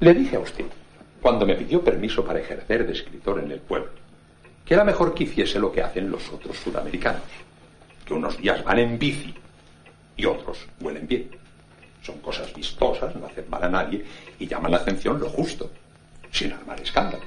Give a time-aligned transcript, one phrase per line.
[0.00, 0.64] Le dije a usted,
[1.20, 3.90] cuando me pidió permiso para ejercer de escritor en el pueblo,
[4.64, 7.20] que era mejor que hiciese lo que hacen los otros sudamericanos,
[8.06, 9.34] que unos días van en bici
[10.16, 11.28] y otros huelen bien.
[12.02, 14.02] Son cosas vistosas, no hacen mal a nadie
[14.38, 15.70] y llaman la atención lo justo,
[16.30, 17.24] sin armar escándalo.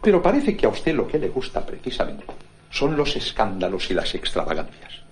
[0.00, 2.24] Pero parece que a usted lo que le gusta precisamente
[2.70, 5.02] son los escándalos y las extravagancias.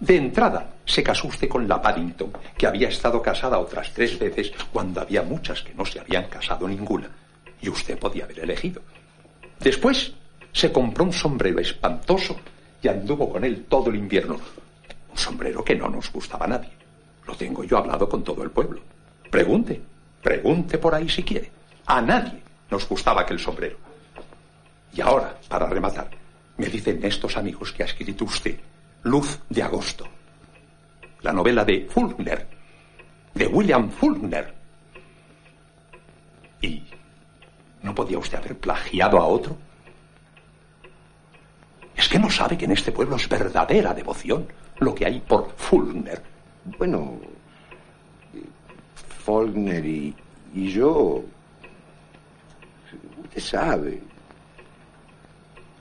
[0.00, 4.52] De entrada, se casó usted con la Paddington, que había estado casada otras tres veces
[4.72, 7.08] cuando había muchas que no se habían casado ninguna,
[7.60, 8.82] y usted podía haber elegido.
[9.60, 10.12] Después,
[10.52, 12.36] se compró un sombrero espantoso
[12.82, 14.38] y anduvo con él todo el invierno.
[15.10, 16.70] Un sombrero que no nos gustaba a nadie.
[17.26, 18.80] Lo tengo yo hablado con todo el pueblo.
[19.30, 19.80] Pregunte,
[20.22, 21.50] pregunte por ahí si quiere.
[21.86, 23.76] A nadie nos gustaba aquel sombrero.
[24.92, 26.10] Y ahora, para rematar,
[26.56, 28.56] me dicen estos amigos que ha escrito usted
[29.04, 30.06] Luz de Agosto.
[31.20, 32.46] La novela de Faulkner,
[33.34, 34.54] de William Faulkner.
[36.62, 36.82] ¿Y
[37.82, 39.56] no podía usted haber plagiado a otro?
[41.94, 44.46] Es que no sabe que en este pueblo es verdadera devoción
[44.78, 46.22] lo que hay por Faulkner.
[46.78, 47.18] Bueno,
[49.24, 50.14] Faulkner y,
[50.54, 51.22] y yo,
[53.22, 54.02] usted sabe,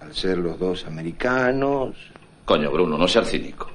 [0.01, 2.12] al ser los dos americanos,
[2.45, 3.69] Coño, Bruno, no seas cínico.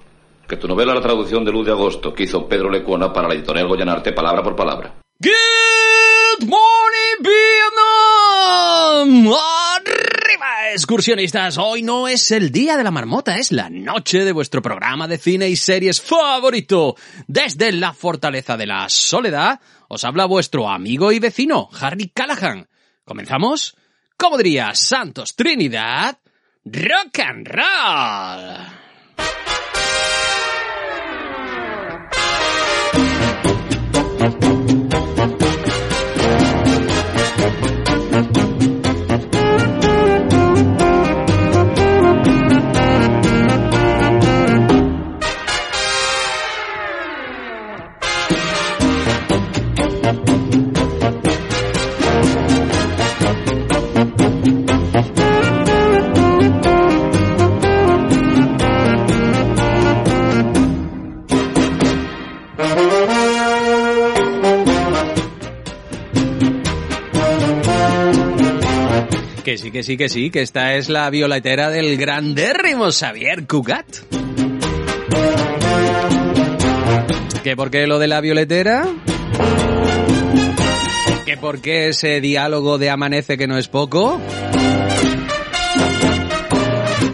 [0.46, 3.34] Que tu novela La traducción de Luz de Agosto que hizo Pedro Lecuona para la
[3.34, 4.94] editorial Goyanarte palabra por palabra.
[5.20, 9.32] Good morning, Vietnam!
[9.76, 11.58] ¡Arriba, excursionistas!
[11.58, 15.18] Hoy no es el día de la marmota, es la noche de vuestro programa de
[15.18, 16.96] cine y series favorito.
[17.26, 22.68] Desde la fortaleza de la soledad, os habla vuestro amigo y vecino, Harry Callahan.
[23.04, 23.76] ¿Comenzamos?
[24.16, 26.18] ¿Cómo diría Santos Trinidad?
[26.74, 28.77] Rock and roll.
[69.58, 73.86] Sí, que sí, que sí, que esta es la violetera del grandérrimo Xavier Cugat.
[77.42, 78.86] ¿Que por qué lo de la violetera?
[81.26, 84.20] ¿Que por qué ese diálogo de amanece que no es poco?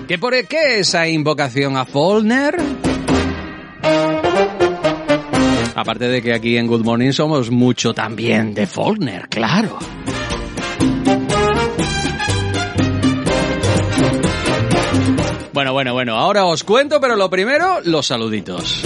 [0.06, 2.56] ¿Que por qué esa invocación a Faulkner?
[5.74, 9.78] Aparte de que aquí en Good Morning somos mucho también de Faulkner, claro.
[15.54, 18.82] Bueno, bueno, bueno, ahora os cuento, pero lo primero, los saluditos.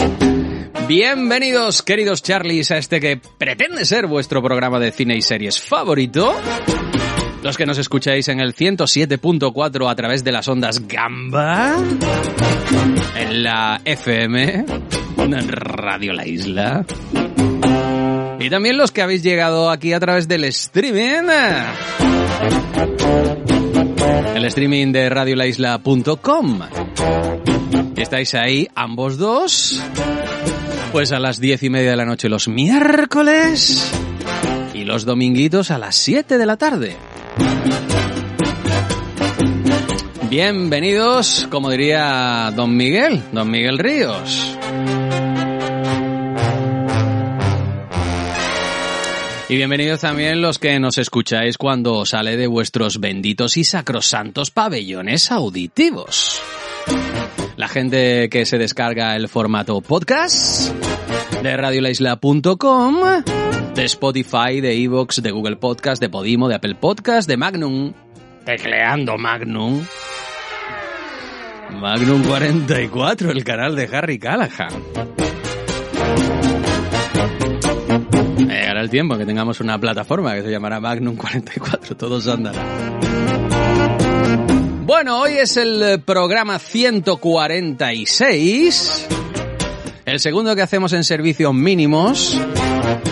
[0.87, 6.31] Bienvenidos, queridos Charlies, a este que pretende ser vuestro programa de cine y series favorito.
[7.43, 11.75] Los que nos escucháis en el 107.4 a través de las ondas Gamba,
[13.17, 14.67] en la FM,
[15.17, 16.85] en Radio La Isla.
[18.41, 21.29] Y también los que habéis llegado aquí a través del streaming.
[24.35, 26.61] El streaming de radiolaisla.com.
[27.97, 29.83] ¿Estáis ahí ambos dos?
[30.93, 33.91] Pues a las diez y media de la noche los miércoles
[34.75, 36.97] y los dominguitos a las 7 de la tarde.
[40.29, 44.58] Bienvenidos, como diría don Miguel, don Miguel Ríos.
[49.51, 55.33] Y bienvenidos también los que nos escucháis cuando sale de vuestros benditos y sacrosantos pabellones
[55.33, 56.39] auditivos.
[57.57, 60.71] La gente que se descarga el formato podcast
[61.43, 62.97] de radiolaisla.com,
[63.75, 67.95] de Spotify, de Evox, de Google Podcast, de Podimo, de Apple Podcast, de Magnum,
[68.45, 69.83] tecleando Magnum.
[71.71, 75.38] Magnum 44, el canal de Harry Callahan.
[78.79, 82.63] Llegará el tiempo que tengamos una plataforma que se llamará Magnum 44, todos andará.
[84.87, 89.09] Bueno, hoy es el programa 146,
[90.05, 92.41] el segundo que hacemos en servicios mínimos.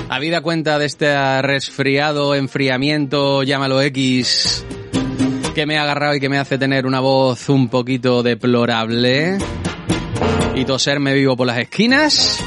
[0.08, 4.64] Habida cuenta de este resfriado, enfriamiento, llámalo X,
[5.52, 9.38] que me ha agarrado y que me hace tener una voz un poquito deplorable
[10.54, 12.40] y toserme vivo por las esquinas.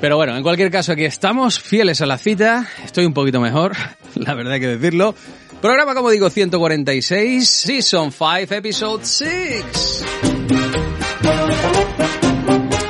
[0.00, 3.76] Pero bueno, en cualquier caso aquí estamos, fieles a la cita, estoy un poquito mejor,
[4.14, 5.14] la verdad hay que decirlo.
[5.60, 10.04] Programa, como digo, 146, Season 5, Episode 6.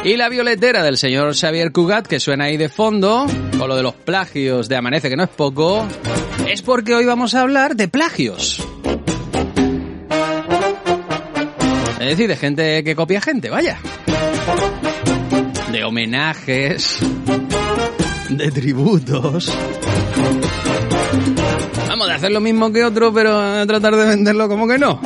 [0.04, 3.26] Y la violetera del señor Xavier Cugat, que suena ahí de fondo,
[3.60, 5.86] o lo de los plagios de Amanece, que no es poco,
[6.48, 8.64] es porque hoy vamos a hablar de plagios.
[11.98, 13.78] Es decir, de gente que copia gente, vaya.
[15.72, 16.98] De homenajes,
[18.28, 19.52] de tributos.
[21.88, 25.00] Vamos, de hacer lo mismo que otro, pero a tratar de venderlo como que no.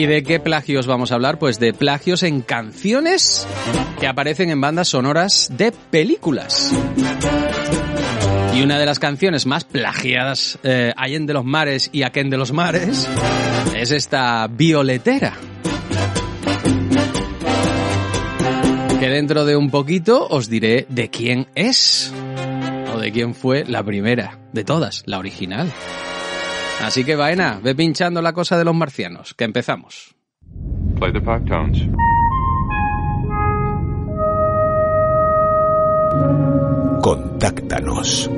[0.00, 1.38] ¿Y de qué plagios vamos a hablar?
[1.38, 3.46] Pues de plagios en canciones
[4.00, 6.72] que aparecen en bandas sonoras de películas.
[8.54, 12.38] Y una de las canciones más plagiadas eh, Allen de los Mares y Aquén de
[12.38, 13.06] los Mares
[13.76, 15.34] es esta violetera.
[18.98, 22.12] Que dentro de un poquito os diré de quién es
[22.94, 25.72] o de quién fue la primera de todas, la original.
[26.82, 30.14] Así que vaina, ve pinchando la cosa de los marcianos, que empezamos.
[30.98, 31.88] Play the five tones.
[37.02, 38.30] Contáctanos.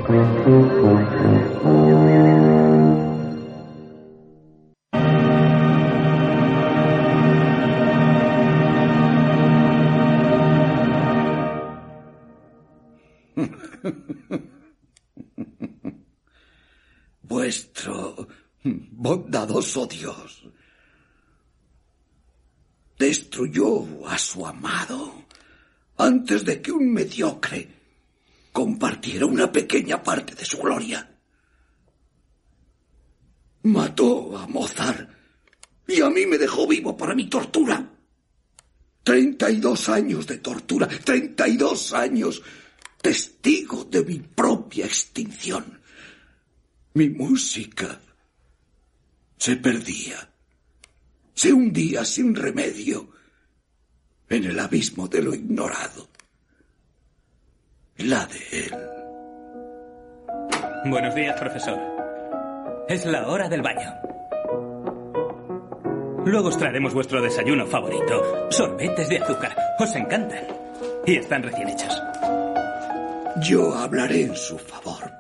[17.35, 18.29] Vuestro
[18.63, 20.45] bondadoso Dios
[22.97, 25.25] destruyó a su amado
[25.97, 27.69] antes de que un mediocre
[28.53, 31.11] compartiera una pequeña parte de su gloria.
[33.65, 35.11] Mató a Mozart
[35.89, 37.85] y a mí me dejó vivo para mi tortura.
[39.03, 42.41] Treinta y dos años de tortura, treinta y dos años
[43.03, 45.83] testigo de mi propia extinción.
[46.97, 47.99] Mi música
[49.37, 50.31] se perdía,
[51.35, 53.09] se hundía sin remedio
[54.29, 56.09] en el abismo de lo ignorado.
[57.97, 58.75] La de él.
[60.89, 61.81] Buenos días, profesor.
[62.89, 63.93] Es la hora del baño.
[66.25, 68.51] Luego os traeremos vuestro desayuno favorito.
[68.53, 69.57] Sorbetes de azúcar.
[69.81, 70.47] Os encantan.
[71.07, 72.01] Y están recién hechos.
[73.43, 75.14] Yo hablaré en su favor.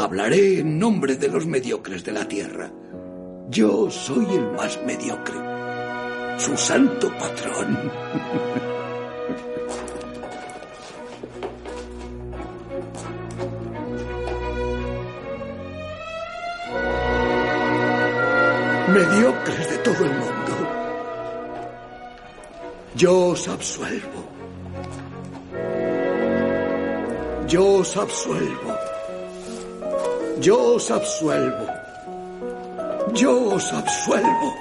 [0.00, 2.70] Hablaré en nombre de los mediocres de la tierra.
[3.50, 5.34] Yo soy el más mediocre.
[6.38, 7.76] Su santo patrón.
[18.94, 20.54] Mediocres de todo el mundo.
[22.94, 24.28] Yo os absuelvo.
[27.48, 28.77] Yo os absuelvo.
[30.40, 31.66] Yo os absuelvo.
[33.12, 34.54] Yo os absuelvo.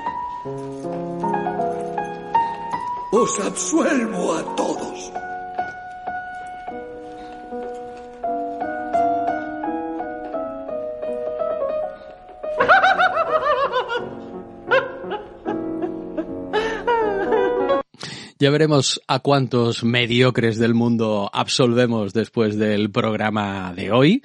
[3.11, 5.11] Os absuelvo a todos.
[18.39, 24.21] Ya veremos a cuántos mediocres del mundo absolvemos después del programa de hoy.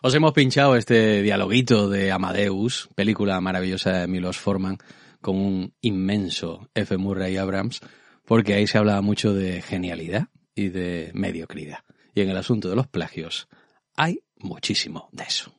[0.00, 4.78] Os hemos pinchado este dialoguito de Amadeus, película maravillosa de Milos Forman,
[5.20, 6.96] con un inmenso F.
[6.96, 7.80] Murray Abrams,
[8.24, 11.80] porque ahí se hablaba mucho de genialidad y de mediocridad.
[12.14, 13.48] Y en el asunto de los plagios
[13.96, 15.57] hay muchísimo de eso.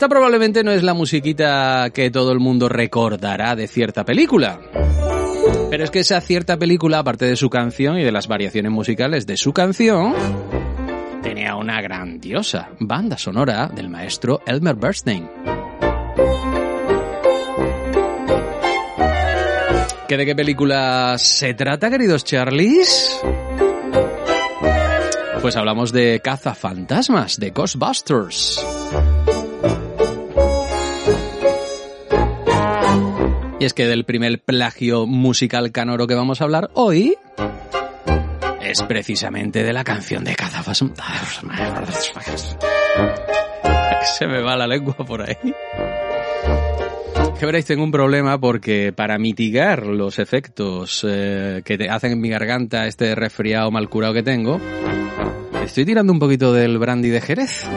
[0.00, 4.58] Esta probablemente no es la musiquita que todo el mundo recordará de cierta película.
[5.68, 9.26] Pero es que esa cierta película, aparte de su canción y de las variaciones musicales
[9.26, 10.14] de su canción,
[11.22, 15.28] tenía una grandiosa banda sonora del maestro Elmer Bernstein.
[20.08, 23.20] ¿Que ¿De qué película se trata, queridos Charlies?
[25.42, 28.79] Pues hablamos de Cazafantasmas, de Ghostbusters.
[33.60, 37.14] Y es que del primer plagio musical canoro que vamos a hablar hoy
[38.62, 42.16] es precisamente de la canción de Cazafantasmas.
[44.16, 45.36] Se me va la lengua por ahí.
[47.38, 52.20] Que veréis, tengo un problema porque para mitigar los efectos eh, que te hacen en
[52.22, 54.58] mi garganta este resfriado mal curado que tengo,
[55.62, 57.68] estoy tirando un poquito del brandy de Jerez.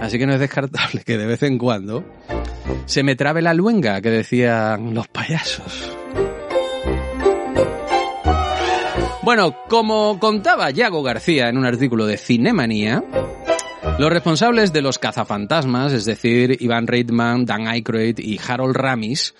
[0.00, 2.04] Así que no es descartable que de vez en cuando
[2.86, 5.96] se me trabe la luenga que decían los payasos.
[9.22, 13.04] Bueno, como contaba Yago García en un artículo de Cinemanía,
[13.98, 19.34] los responsables de los cazafantasmas, es decir, Ivan Reitman, Dan Aykroyd y Harold Ramis,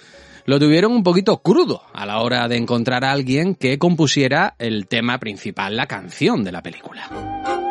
[0.44, 4.86] lo tuvieron un poquito crudo a la hora de encontrar a alguien que compusiera el
[4.86, 7.61] tema principal, la canción de la película.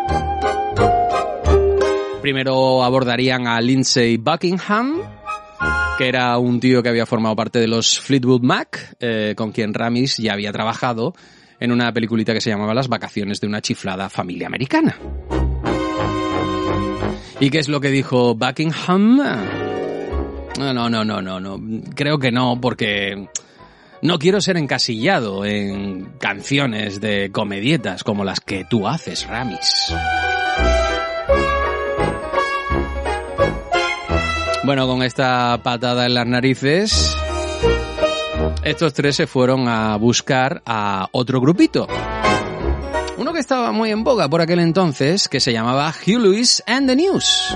[2.22, 5.01] Primero abordarían a Lindsay Buckingham,
[5.98, 9.74] que era un tío que había formado parte de los Fleetwood Mac, eh, con quien
[9.74, 11.16] Ramis ya había trabajado
[11.60, 14.98] en una peliculita que se llamaba Las vacaciones de una chiflada familia americana.
[17.40, 19.18] ¿Y qué es lo que dijo Buckingham?
[20.60, 21.60] No, no, no, no, no, no.
[21.96, 23.30] Creo que no, porque
[24.04, 29.92] no quiero ser encasillado en canciones de comedietas como las que tú haces, Ramis.
[34.63, 37.18] Bueno, con esta patada en las narices,
[38.63, 41.88] estos tres se fueron a buscar a otro grupito.
[43.18, 46.88] Uno que estaba muy en boga por aquel entonces, que se llamaba Hugh Lewis and
[46.88, 47.56] the News.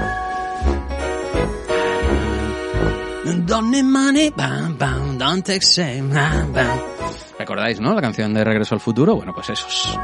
[7.38, 7.93] ¿Recordáis, no?
[7.93, 9.15] La canción de Regreso al Futuro.
[9.15, 9.97] Bueno, pues esos.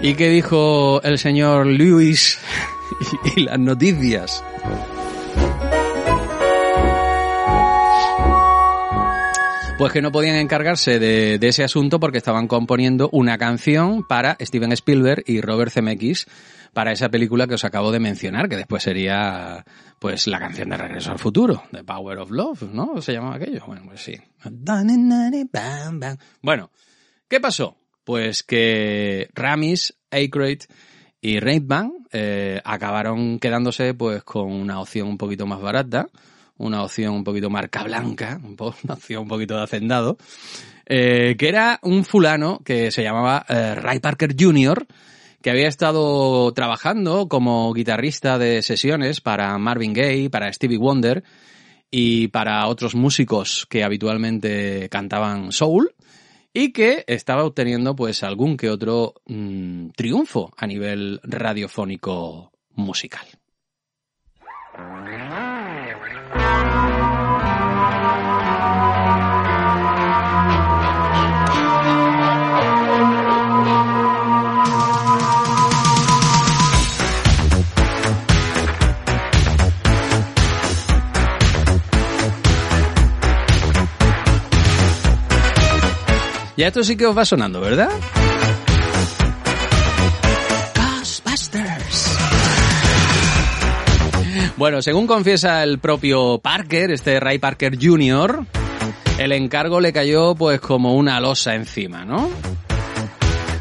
[0.00, 2.38] ¿Y qué dijo el señor Lewis
[3.36, 4.42] y las noticias?
[9.76, 14.70] Pues que no podían encargarse de, ese asunto porque estaban componiendo una canción para Steven
[14.70, 16.26] Spielberg y Robert Zemeckis
[16.72, 19.64] para esa película que os acabo de mencionar, que después sería
[19.98, 23.02] pues la canción de Regreso al Futuro, The Power of Love, ¿no?
[23.02, 23.64] ¿Se llamaba aquello?
[23.66, 24.16] Bueno, pues sí.
[26.40, 26.70] Bueno,
[27.28, 27.76] ¿qué pasó?
[28.04, 30.62] Pues que Ramis, Aykroyd
[31.24, 36.10] y Reitman eh, acabaron quedándose pues con una opción un poquito más barata,
[36.58, 40.18] una opción un poquito marca blanca, una opción un poquito de hacendado,
[40.84, 44.86] eh, que era un fulano que se llamaba eh, Ray Parker Jr.,
[45.40, 51.24] que había estado trabajando como guitarrista de sesiones para Marvin Gaye, para Stevie Wonder
[51.90, 55.94] y para otros músicos que habitualmente cantaban soul
[56.54, 63.26] y que estaba obteniendo pues algún que otro mmm, triunfo a nivel radiofónico musical.
[86.56, 87.90] Ya esto sí que os va sonando, ¿verdad?
[90.76, 92.18] Ghostbusters.
[94.56, 98.46] Bueno, según confiesa el propio Parker, este Ray Parker Jr.,
[99.18, 102.30] el encargo le cayó pues como una losa encima, ¿no?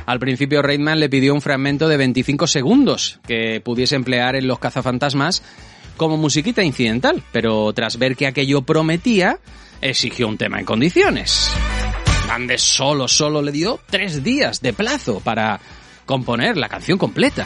[0.05, 4.59] Al principio Reitman le pidió un fragmento de 25 segundos que pudiese emplear en Los
[4.59, 5.41] cazafantasmas
[5.97, 9.39] como musiquita incidental, pero tras ver que aquello prometía,
[9.81, 11.55] exigió un tema en condiciones.
[12.33, 15.59] Grande solo, solo le dio tres días de plazo para
[16.03, 17.45] componer la canción completa.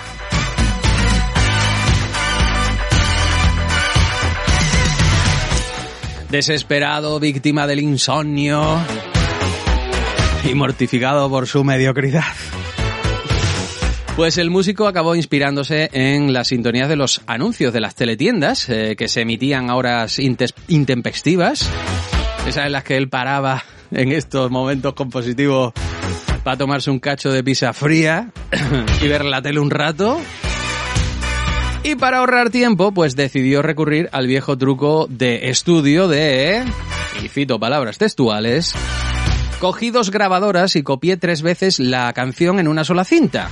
[6.29, 8.79] Desesperado, víctima del insomnio
[10.45, 12.23] y mortificado por su mediocridad.
[14.15, 18.95] Pues el músico acabó inspirándose en las sintonías de los anuncios de las teletiendas eh,
[18.97, 21.69] que se emitían a horas intempestivas,
[22.47, 25.73] esas en las que él paraba en estos momentos compositivos
[26.43, 28.31] para tomarse un cacho de pizza fría
[29.01, 30.19] y ver la tele un rato.
[31.83, 36.63] Y para ahorrar tiempo, pues decidió recurrir al viejo truco de estudio de,
[37.23, 38.73] y cito palabras textuales,
[39.59, 43.49] Cogí dos grabadoras y copié tres veces la canción en una sola cinta.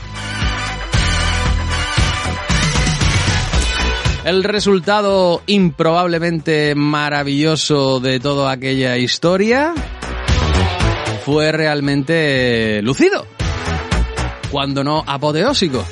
[4.23, 9.73] El resultado improbablemente maravilloso de toda aquella historia
[11.25, 13.25] fue realmente lucido,
[14.51, 15.83] cuando no apoteósico,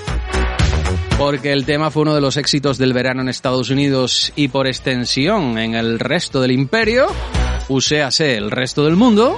[1.18, 4.68] porque el tema fue uno de los éxitos del verano en Estados Unidos y por
[4.68, 7.08] extensión en el resto del imperio,
[7.68, 9.36] uséase el resto del mundo.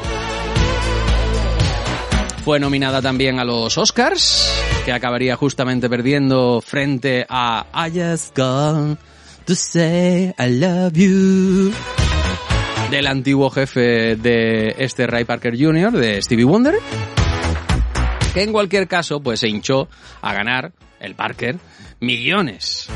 [2.44, 4.52] Fue nominada también a los Oscars,
[4.84, 8.98] que acabaría justamente perdiendo frente a I Just Gone
[9.46, 11.72] to Say I Love You
[12.90, 16.76] del antiguo jefe de este Ray Parker Jr., de Stevie Wonder,
[18.34, 19.88] que en cualquier caso pues se hinchó
[20.22, 21.58] a ganar el Parker
[22.00, 22.88] millones.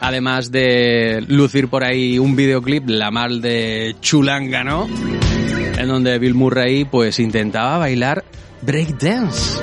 [0.00, 4.88] Además de lucir por ahí un videoclip, la mal de Chulanga, ¿no?
[5.78, 8.24] En donde Bill Murray pues intentaba bailar
[8.62, 9.60] breakdance.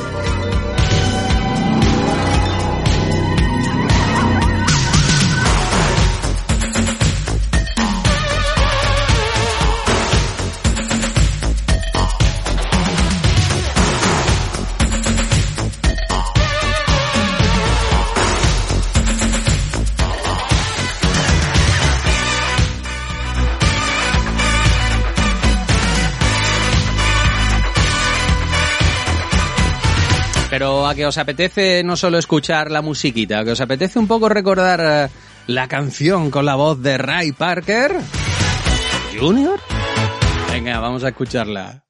[30.96, 35.10] Que os apetece no solo escuchar la musiquita, que os apetece un poco recordar eh,
[35.48, 37.98] la canción con la voz de Ray Parker
[39.20, 39.60] Junior.
[40.52, 41.87] Venga, vamos a escucharla.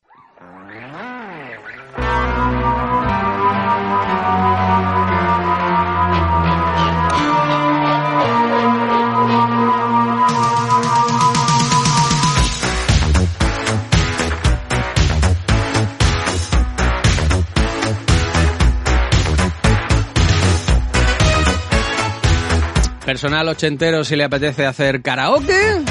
[23.07, 25.81] Personal ochentero, si le apetece hacer karaoke,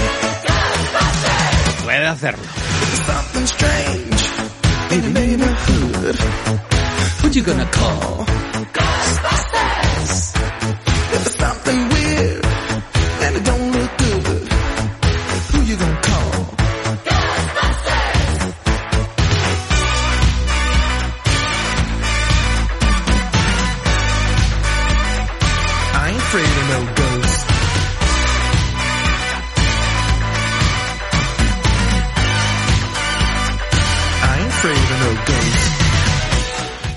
[1.82, 2.44] puede hacerlo.
[7.22, 8.26] Who you gonna call?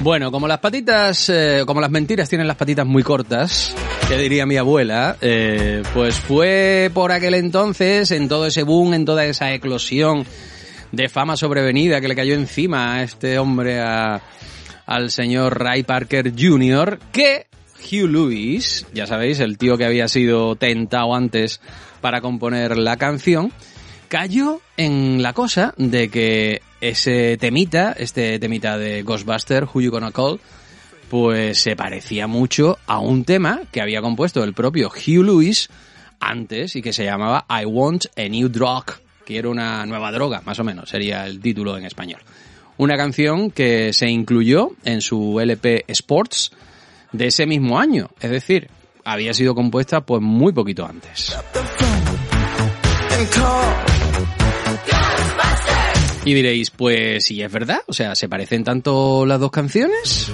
[0.10, 3.76] Bueno, como las patitas, eh, como las mentiras tienen las patitas muy cortas,
[4.08, 9.06] que diría mi abuela, eh, pues fue por aquel entonces, en todo ese boom, en
[9.06, 10.26] toda esa eclosión
[10.92, 14.20] de fama sobrevenida que le cayó encima a este hombre, a-
[14.88, 17.46] al señor Ray Parker Jr., que
[17.80, 21.62] Hugh Lewis, ya sabéis, el tío que había sido tentado antes
[22.02, 23.54] para componer la canción,
[24.10, 30.12] cayó en la cosa de que ese temita, este temita de Ghostbuster, Who You Gonna
[30.12, 30.40] Call,
[31.10, 35.70] pues se parecía mucho a un tema que había compuesto el propio Hugh Lewis
[36.20, 38.86] antes y que se llamaba I Want a New Drug,
[39.26, 42.22] quiero una nueva droga, más o menos, sería el título en español.
[42.78, 46.52] Una canción que se incluyó en su LP Sports
[47.12, 48.70] de ese mismo año, es decir,
[49.04, 51.36] había sido compuesta pues muy poquito antes.
[56.26, 60.32] Y diréis, pues sí es verdad, o sea, ¿se parecen tanto las dos canciones?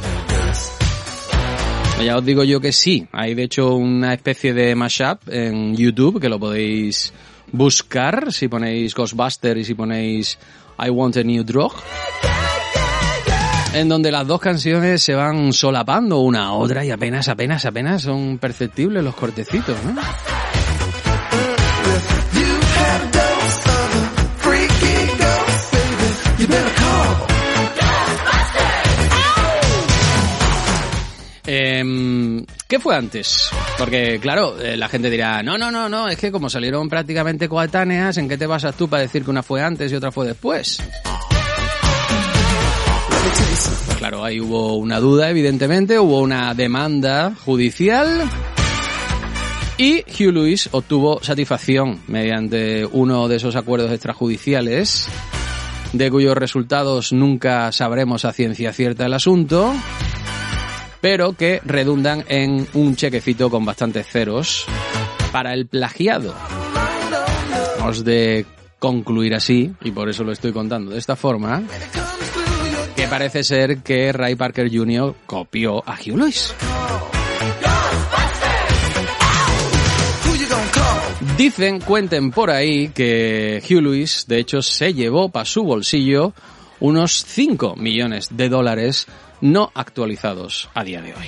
[2.03, 6.19] Ya os digo yo que sí, hay de hecho una especie de mashup en YouTube
[6.19, 7.13] que lo podéis
[7.51, 10.37] buscar si ponéis Ghostbuster y si ponéis
[10.77, 11.73] I Want a New Drug.
[13.73, 18.01] En donde las dos canciones se van solapando una a otra y apenas, apenas, apenas
[18.01, 20.01] son perceptibles los cortecitos, ¿no?
[31.47, 33.49] Em, ¿Qué fue antes?
[33.77, 37.47] Porque, claro, eh, la gente dirá, no, no, no, no, es que como salieron prácticamente
[37.47, 40.25] coetáneas, ¿en qué te basas tú para decir que una fue antes y otra fue
[40.25, 40.81] después?
[43.99, 48.29] Claro, ahí hubo una duda, evidentemente, hubo una demanda judicial
[49.77, 55.07] y Hugh Lewis obtuvo satisfacción mediante uno de esos acuerdos extrajudiciales,
[55.93, 59.73] de cuyos resultados nunca sabremos a ciencia cierta el asunto,
[61.01, 64.65] pero que redundan en un chequecito con bastantes ceros
[65.31, 66.33] para el plagiado.
[67.85, 68.45] Os de
[68.79, 71.63] concluir así, y por eso lo estoy contando de esta forma,
[72.95, 75.15] que parece ser que Ray Parker Jr.
[75.25, 76.53] copió a Hugh Lewis.
[81.37, 86.33] Dicen, cuenten por ahí, que Hugh Lewis, de hecho, se llevó para su bolsillo
[86.79, 89.05] unos 5 millones de dólares
[89.41, 91.27] no actualizados a día de hoy.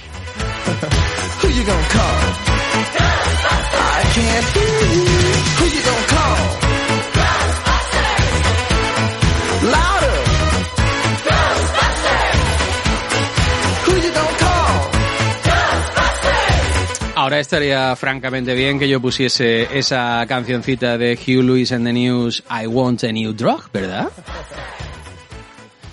[17.27, 22.41] Ahora estaría francamente bien que yo pusiese esa cancioncita de Hugh Lewis and the News,
[22.49, 24.07] I Want a New Drug, ¿verdad?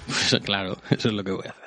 [0.06, 1.64] Pues claro, eso es lo que voy a hacer.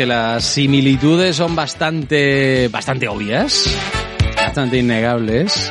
[0.00, 3.66] Que las similitudes son bastante, bastante obvias,
[4.34, 5.70] bastante innegables.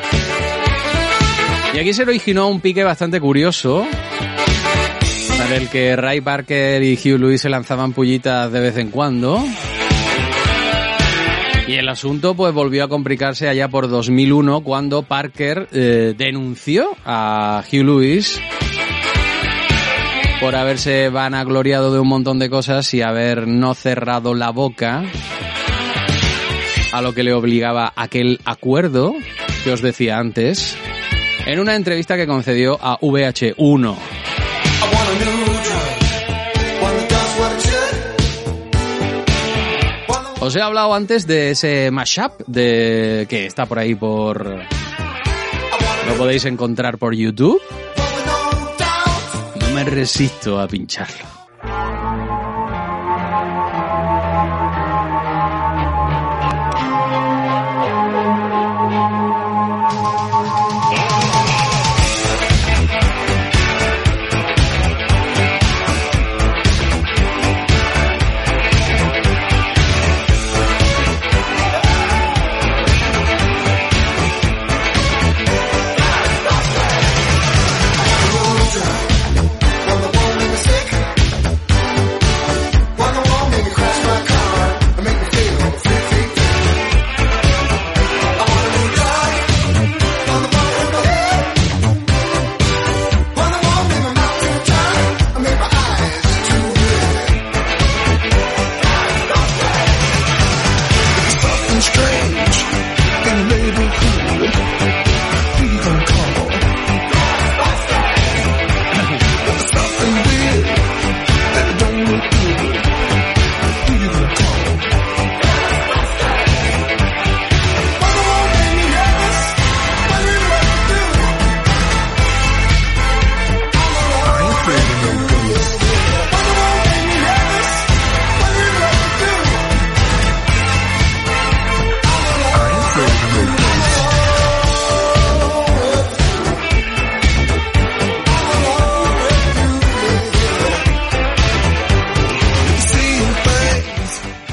[1.73, 3.87] Y aquí se originó un pique bastante curioso,
[5.47, 9.43] en el que Ray Parker y Hugh Lewis se lanzaban pullitas de vez en cuando.
[11.67, 17.63] Y el asunto pues volvió a complicarse allá por 2001 cuando Parker eh, denunció a
[17.67, 18.39] Hugh Lewis
[20.39, 25.03] por haberse vanagloriado de un montón de cosas y haber no cerrado la boca
[26.93, 29.13] a lo que le obligaba aquel acuerdo
[29.63, 30.77] que os decía antes
[31.45, 33.57] en una entrevista que concedió a VH1.
[33.57, 33.75] I
[34.95, 35.99] want a new drug.
[36.83, 37.79] One that does what it should.
[40.41, 44.45] Os he hablado antes de ese mashup de que está por ahí por
[46.07, 47.59] lo podéis encontrar por YouTube.
[49.83, 51.38] Resisto a pincharlo.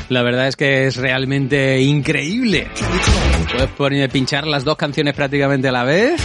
[0.08, 2.68] La verdad es que es realmente increíble.
[3.50, 6.20] Puedes poner, pinchar las dos canciones prácticamente a la vez,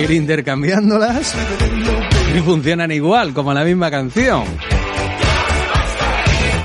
[0.00, 1.34] ir intercambiándolas
[2.34, 4.44] y funcionan igual, como la misma canción.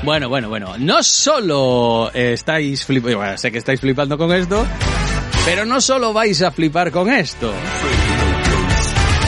[0.02, 0.76] Bueno, bueno, bueno.
[0.78, 4.66] No solo estáis flipando, bueno, sé que estáis flipando con esto,
[5.44, 7.52] pero no solo vais a flipar con esto,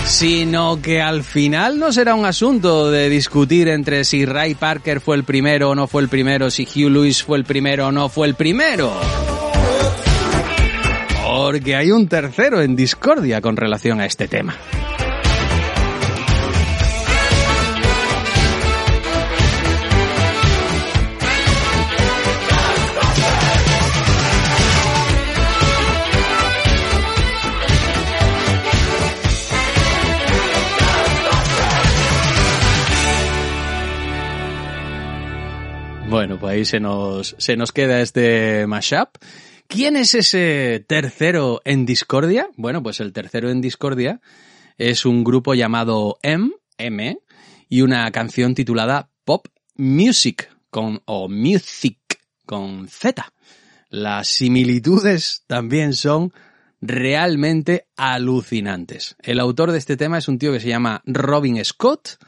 [0.06, 5.16] sino que al final no será un asunto de discutir entre si Ray Parker fue
[5.16, 8.08] el primero o no fue el primero, si Hugh Lewis fue el primero o no
[8.08, 8.92] fue el primero.
[11.24, 14.56] Porque hay un tercero en discordia con relación a este tema.
[36.38, 39.16] Pues ahí se nos, se nos queda este mashup.
[39.68, 42.48] ¿Quién es ese tercero en discordia?
[42.56, 44.20] Bueno, pues el tercero en discordia
[44.76, 47.18] es un grupo llamado M, M,
[47.68, 51.98] y una canción titulada Pop Music, con, o Music,
[52.44, 53.32] con Z.
[53.88, 56.32] Las similitudes también son
[56.80, 59.16] realmente alucinantes.
[59.22, 62.18] El autor de este tema es un tío que se llama Robin Scott,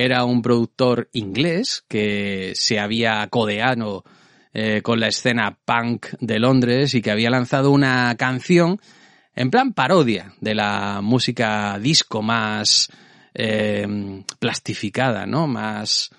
[0.00, 4.04] era un productor inglés que se había codeado
[4.54, 8.80] eh, con la escena punk de Londres y que había lanzado una canción
[9.34, 12.92] en plan parodia de la música disco más
[13.34, 15.48] eh, plastificada, ¿no?
[15.48, 16.10] Más,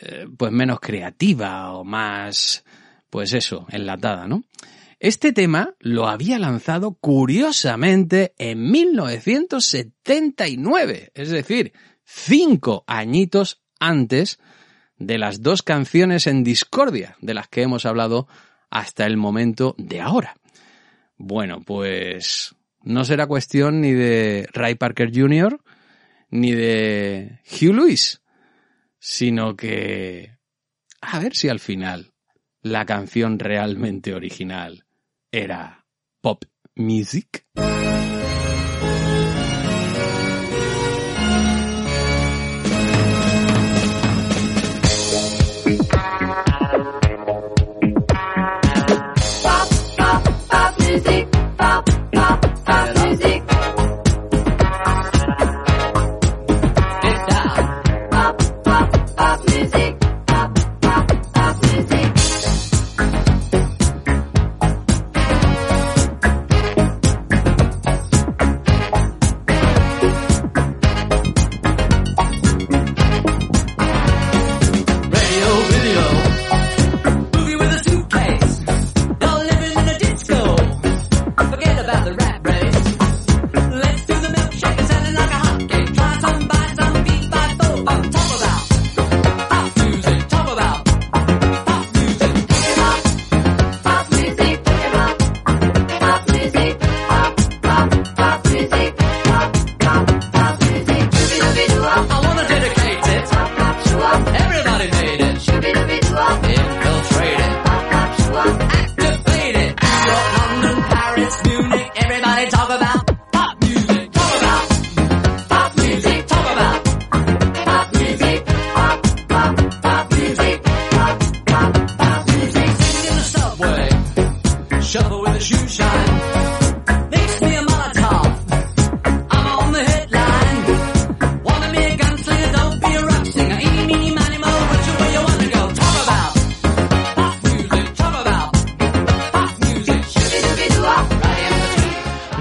[0.00, 2.64] eh, pues menos creativa o más,
[3.10, 4.42] pues eso, enlatada, ¿no?
[4.98, 14.38] Este tema lo había lanzado curiosamente en 1979, es decir, cinco añitos antes
[14.96, 18.28] de las dos canciones en discordia de las que hemos hablado
[18.70, 20.36] hasta el momento de ahora.
[21.16, 25.60] Bueno, pues no será cuestión ni de Ray Parker Jr.
[26.30, 28.22] ni de Hugh Lewis,
[28.98, 30.36] sino que
[31.00, 32.12] a ver si al final
[32.62, 34.84] la canción realmente original
[35.30, 35.84] era
[36.20, 36.44] pop
[36.76, 37.44] music.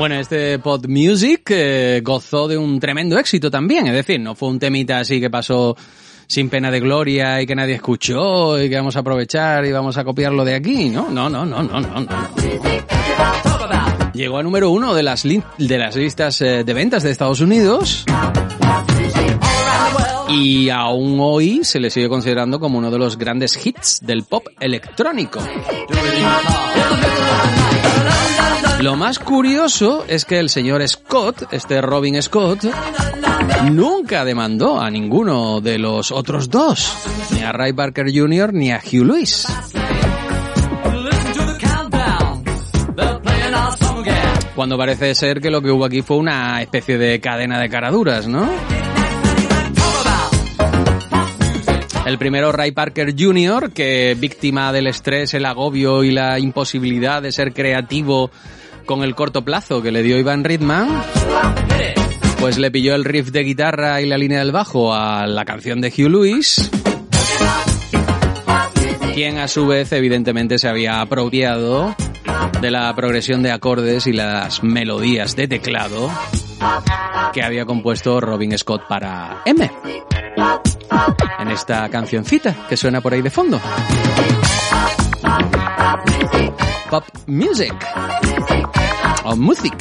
[0.01, 4.49] Bueno, este Pod Music eh, gozó de un tremendo éxito también, es decir, no fue
[4.49, 5.77] un temita así que pasó
[6.25, 9.99] sin pena de gloria y que nadie escuchó y que vamos a aprovechar y vamos
[9.99, 11.11] a copiarlo de aquí, ¿no?
[11.11, 11.99] No, no, no, no, no.
[11.99, 12.07] no.
[14.11, 18.03] Llegó a número uno de las, de las listas eh, de ventas de Estados Unidos
[20.29, 24.47] y aún hoy se le sigue considerando como uno de los grandes hits del pop
[24.59, 25.41] electrónico.
[28.81, 32.65] Lo más curioso es que el señor Scott, este Robin Scott,
[33.71, 36.91] nunca demandó a ninguno de los otros dos,
[37.31, 38.51] ni a Ray Parker Jr.
[38.51, 39.45] ni a Hugh Lewis.
[44.55, 48.27] Cuando parece ser que lo que hubo aquí fue una especie de cadena de caraduras,
[48.27, 48.49] ¿no?
[52.03, 57.31] El primero, Ray Parker Jr., que víctima del estrés, el agobio y la imposibilidad de
[57.31, 58.31] ser creativo
[58.85, 61.03] con el corto plazo que le dio Ivan Reitman,
[62.39, 65.81] pues le pilló el riff de guitarra y la línea del bajo a la canción
[65.81, 66.69] de Hugh Lewis,
[69.13, 71.95] quien a su vez evidentemente se había apropiado
[72.61, 76.09] de la progresión de acordes y las melodías de teclado
[77.33, 79.71] que había compuesto Robin Scott para M.
[81.39, 83.59] En esta cancioncita que suena por ahí de fondo.
[86.89, 87.73] Pop music.
[89.23, 89.73] O music.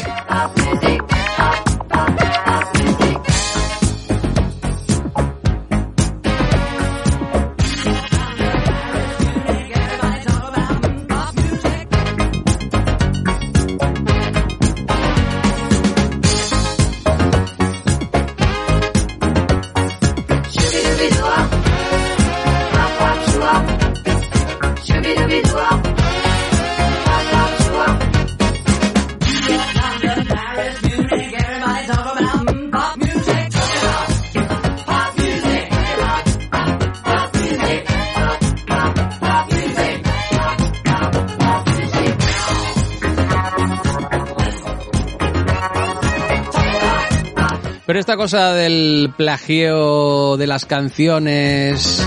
[47.91, 52.07] Pero esta cosa del plagio de las canciones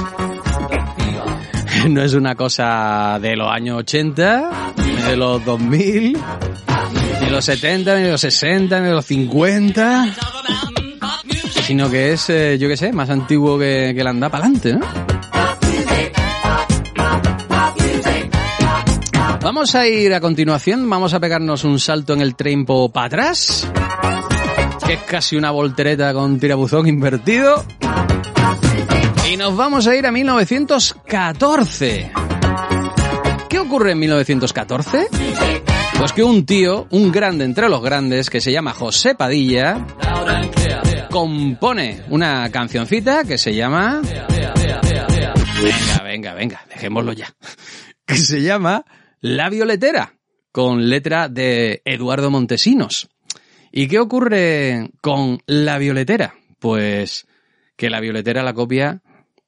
[1.89, 7.43] no es una cosa de los años 80, ni de los 2000, ni de los
[7.43, 10.15] 70, ni de los 60, ni de los 50,
[11.63, 14.88] sino que es, eh, yo qué sé, más antiguo que, el anda para adelante, ¿no?
[19.41, 23.67] Vamos a ir a continuación, vamos a pegarnos un salto en el tiempo para atrás,
[24.86, 27.65] que es casi una voltereta con tirabuzón invertido.
[29.32, 32.12] Y nos vamos a ir a 1914.
[33.50, 35.08] ¿Qué ocurre en 1914?
[35.98, 39.86] Pues que un tío, un grande entre los grandes, que se llama José Padilla,
[41.10, 44.02] compone una cancioncita que se llama...
[45.63, 47.34] Venga, venga, venga, dejémoslo ya.
[48.06, 48.84] Que se llama
[49.22, 50.15] La Violetera,
[50.52, 53.08] con letra de Eduardo Montesinos.
[53.75, 56.36] ¿Y qué ocurre con La Violetera?
[56.59, 57.25] Pues
[57.75, 59.01] que La Violetera la copia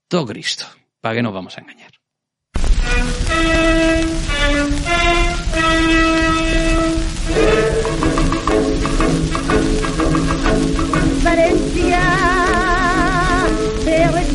[0.08, 0.66] todo Cristo.
[1.00, 1.92] ¿Para qué nos vamos a engañar?
[11.24, 12.02] Valencia,
[13.86, 14.26] terre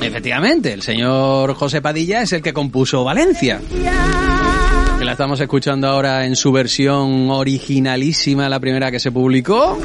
[0.00, 3.60] Efectivamente, el señor José Padilla es el que compuso Valencia.
[4.98, 9.78] Que la estamos escuchando ahora en su versión originalísima, la primera que se publicó,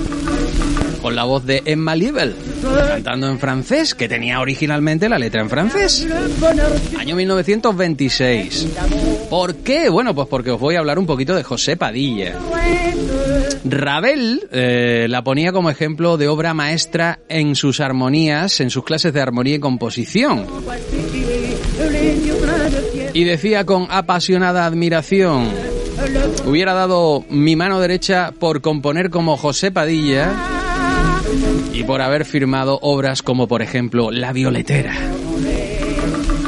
[1.01, 2.35] con la voz de Emma Liebel,
[2.87, 6.07] cantando en francés, que tenía originalmente la letra en francés.
[6.99, 8.67] Año 1926.
[9.29, 9.89] ¿Por qué?
[9.89, 12.35] Bueno, pues porque os voy a hablar un poquito de José Padilla.
[13.71, 19.13] Ravel eh, la ponía como ejemplo de obra maestra en sus armonías, en sus clases
[19.13, 20.45] de armonía y composición.
[23.13, 25.49] Y decía con apasionada admiración,
[26.45, 30.33] hubiera dado mi mano derecha por componer como José Padilla
[31.73, 34.93] y por haber firmado obras como por ejemplo La Violetera.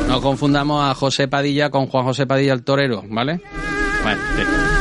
[0.08, 3.42] No confundamos a José Padilla con Juan José Padilla el torero, ¿vale?
[4.04, 4.79] Bueno.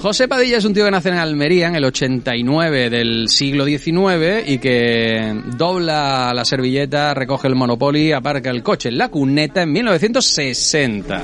[0.00, 4.46] José Padilla es un tío que nace en Almería en el 89 del siglo XIX
[4.46, 9.72] y que dobla la servilleta, recoge el Monopoly, aparca el coche en la cuneta en
[9.72, 11.22] 1960.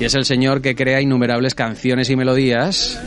[0.00, 2.98] Y es el señor que crea innumerables canciones y melodías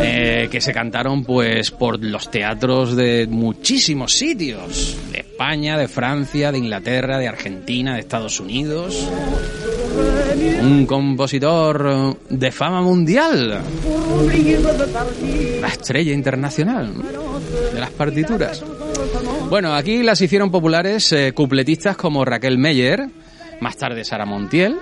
[0.00, 6.52] eh, que se cantaron pues por los teatros de muchísimos sitios, de España, de Francia,
[6.52, 9.08] de Inglaterra, de Argentina, de Estados Unidos.
[10.62, 13.60] Un compositor de fama mundial,
[15.60, 16.92] la estrella internacional
[17.72, 18.64] de las partituras.
[19.48, 23.08] Bueno, aquí las hicieron populares eh, cupletistas como Raquel Meyer,
[23.60, 24.76] más tarde Sara Montiel,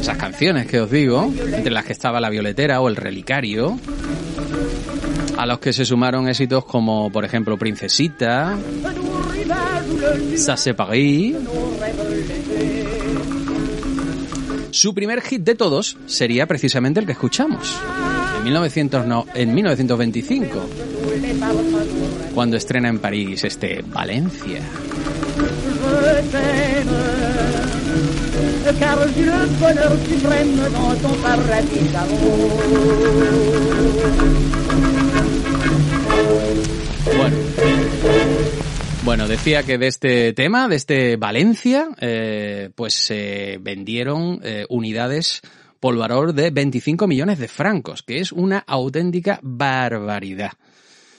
[0.00, 3.78] esas canciones que os digo, entre las que estaba La Violetera o El Relicario,
[5.36, 8.56] a los que se sumaron éxitos como, por ejemplo, Princesita,
[10.56, 11.36] c'est Paris.
[14.70, 17.76] Su primer hit de todos sería precisamente el que escuchamos.
[18.38, 20.60] En 1900 no- en 1925,
[22.34, 24.60] cuando estrena en París este Valencia.
[37.16, 37.36] Bueno.
[39.04, 45.42] Bueno, decía que de este tema, de este Valencia, eh, pues se vendieron eh, unidades
[45.78, 50.52] por valor de 25 millones de francos, que es una auténtica barbaridad.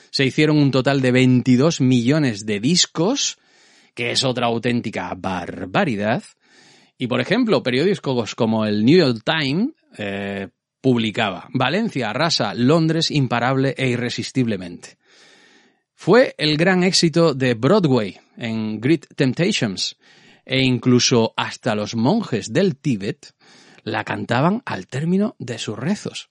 [0.09, 3.37] Se hicieron un total de 22 millones de discos,
[3.93, 6.23] que es otra auténtica barbaridad.
[6.97, 10.49] Y por ejemplo, periódicos como el New York Times eh,
[10.81, 14.97] publicaba Valencia arrasa Londres imparable e irresistiblemente.
[15.93, 19.97] Fue el gran éxito de Broadway en Great Temptations
[20.45, 23.33] e incluso hasta los monjes del Tíbet
[23.83, 26.29] la cantaban al término de sus rezos.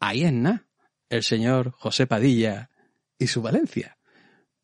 [0.00, 0.66] Ahí en na,
[1.08, 2.70] el señor José Padilla
[3.18, 3.98] y su Valencia.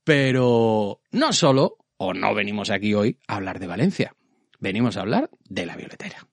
[0.02, 4.14] Pero no solo, o no venimos aquí hoy a hablar de Valencia,
[4.58, 6.26] venimos a hablar de la violetera.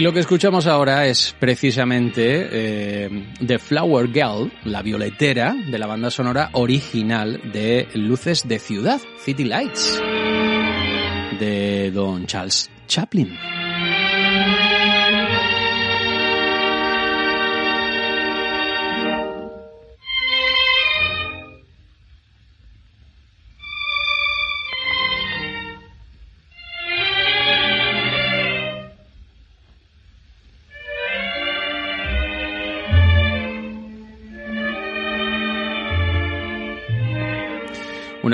[0.00, 5.86] Y lo que escuchamos ahora es precisamente eh, The Flower Girl, la violetera de la
[5.86, 10.00] banda sonora original de Luces de Ciudad, City Lights,
[11.38, 13.59] de Don Charles Chaplin.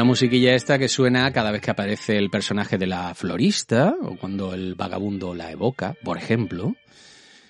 [0.06, 4.54] Musiquilla esta que suena cada vez que aparece el personaje de la florista o cuando
[4.54, 6.74] el vagabundo la evoca, por ejemplo.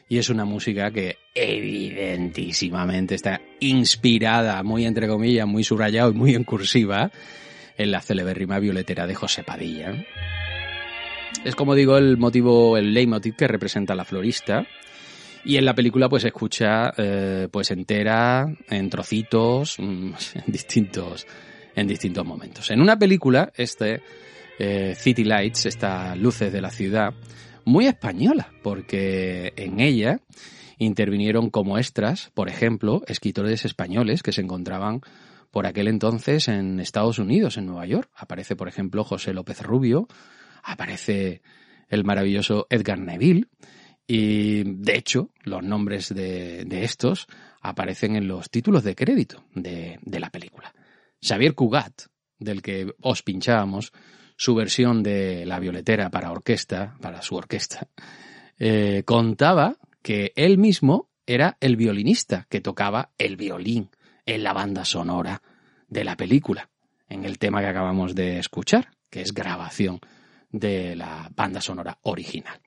[0.09, 6.35] Y es una música que evidentísimamente está inspirada, muy entre comillas, muy subrayado y muy
[6.35, 7.11] en cursiva,
[7.77, 9.93] en la celebérrima violetera de José Padilla.
[11.45, 14.67] Es como digo el motivo, el leitmotiv que representa a la florista.
[15.45, 21.27] Y en la película pues se escucha eh, pues entera, en trocitos, mm, en distintos
[21.77, 22.71] en distintos momentos.
[22.71, 24.03] En una película, este
[24.59, 27.15] eh, City Lights, estas luces de la ciudad,
[27.65, 30.21] muy española, porque en ella
[30.79, 35.03] intervinieron como extras, por ejemplo, escritores españoles que se encontraban
[35.51, 38.11] por aquel entonces en Estados Unidos, en Nueva York.
[38.17, 40.09] Aparece, por ejemplo, José López Rubio,
[40.63, 41.43] aparece
[41.89, 43.47] el maravilloso Edgar Neville,
[44.07, 47.27] y de hecho, los nombres de, de estos
[47.61, 50.73] aparecen en los títulos de crédito de, de la película.
[51.21, 52.03] Xavier Cugat,
[52.39, 53.93] del que os pinchábamos,
[54.37, 57.89] su versión de La Violetera para orquesta, para su orquesta,
[58.59, 63.91] eh, contaba que él mismo era el violinista que tocaba el violín
[64.25, 65.43] en la banda sonora
[65.89, 66.71] de la película,
[67.09, 70.01] en el tema que acabamos de escuchar, que es grabación
[70.51, 72.61] de la banda sonora original.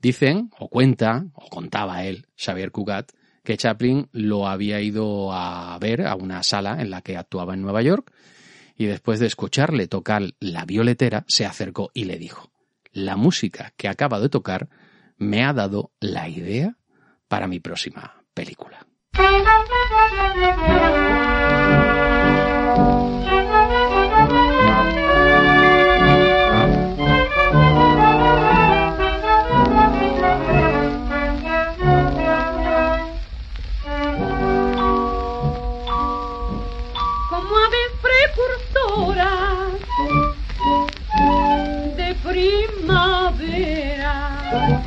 [0.00, 3.12] Dicen, o cuenta, o contaba él, Xavier Cugat,
[3.48, 7.62] que Chaplin lo había ido a ver a una sala en la que actuaba en
[7.62, 8.12] Nueva York
[8.76, 12.50] y después de escucharle tocar la violetera se acercó y le dijo,
[12.92, 14.68] la música que acaba de tocar
[15.16, 16.76] me ha dado la idea
[17.26, 18.86] para mi próxima película.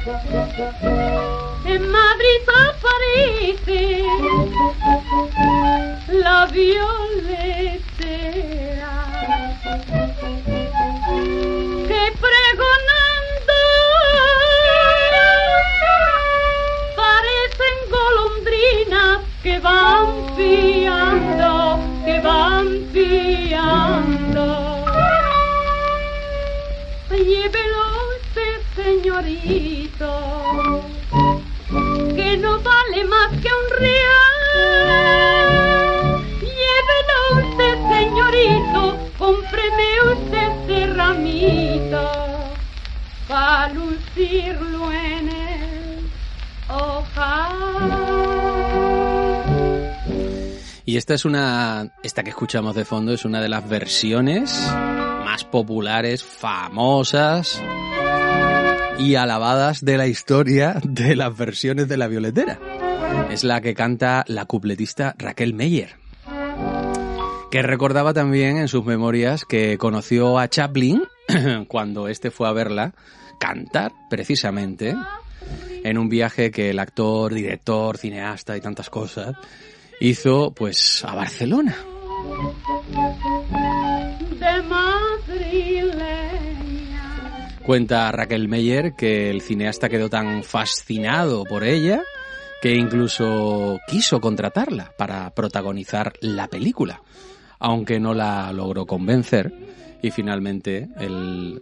[0.03, 4.03] En Madrid aparece
[6.07, 7.53] la violetera
[11.87, 13.59] que pregonando
[16.95, 24.47] parecen golondrinas que van piando, que van piando.
[27.11, 27.90] Llévelo usted,
[29.11, 30.11] señorito,
[32.15, 34.31] que no vale más que un real.
[36.39, 38.81] Llévelo usted, señorito,
[39.17, 42.05] cómpreme usted ese ramito,
[43.27, 46.09] para lucirlo en el
[46.69, 47.57] ojal.
[50.85, 51.91] Y esta es una.
[52.03, 54.51] Esta que escuchamos de fondo es una de las versiones
[55.23, 57.61] más populares, famosas
[59.01, 62.59] y alabadas de la historia de las versiones de la violetera.
[63.31, 65.95] Es la que canta la cupletista Raquel Meyer,
[67.49, 71.01] que recordaba también en sus memorias que conoció a Chaplin
[71.67, 72.93] cuando este fue a verla
[73.39, 74.95] cantar precisamente
[75.83, 79.35] en un viaje que el actor, director, cineasta y tantas cosas
[79.99, 81.75] hizo pues a Barcelona.
[87.71, 92.01] Cuenta Raquel Meyer que el cineasta quedó tan fascinado por ella
[92.61, 97.01] que incluso quiso contratarla para protagonizar la película,
[97.59, 99.53] aunque no la logró convencer
[100.01, 100.89] y finalmente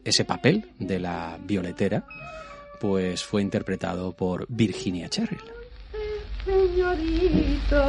[0.04, 2.04] ese papel de la violetera
[2.80, 5.38] pues fue interpretado por Virginia Cheryl.
[6.44, 7.84] señorito,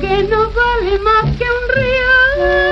[0.00, 2.65] que no vale más que un real.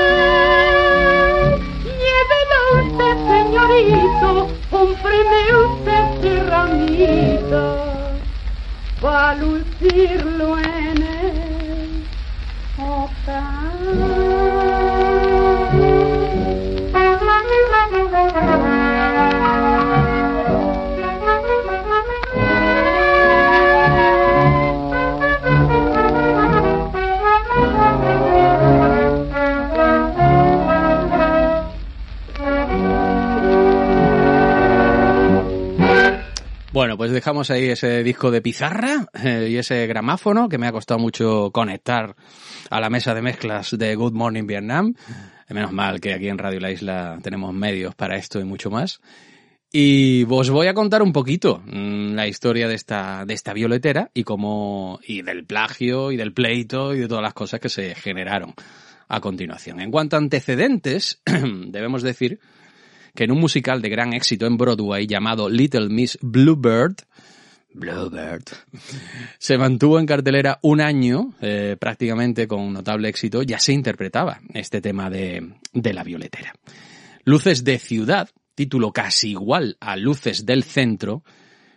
[3.74, 7.62] Señorito, cómpreme usted ese ramito,
[9.00, 11.34] para lucirlo en el
[36.74, 40.72] Bueno, pues dejamos ahí ese disco de pizarra eh, y ese gramáfono que me ha
[40.72, 42.16] costado mucho conectar
[42.68, 44.92] a la mesa de mezclas de Good Morning Vietnam.
[45.48, 49.00] Menos mal que aquí en Radio La Isla tenemos medios para esto y mucho más.
[49.70, 54.10] Y os voy a contar un poquito mm, la historia de esta, de esta violetera
[54.12, 57.94] y cómo, y del plagio y del pleito y de todas las cosas que se
[57.94, 58.52] generaron
[59.06, 59.78] a continuación.
[59.78, 61.22] En cuanto a antecedentes,
[61.68, 62.40] debemos decir
[63.14, 66.96] que en un musical de gran éxito en Broadway llamado Little Miss Bluebird,
[67.72, 68.44] Bluebird,
[69.38, 74.80] se mantuvo en cartelera un año, eh, prácticamente con notable éxito, ya se interpretaba este
[74.80, 76.54] tema de, de la violetera.
[77.24, 81.24] Luces de ciudad, título casi igual a Luces del centro,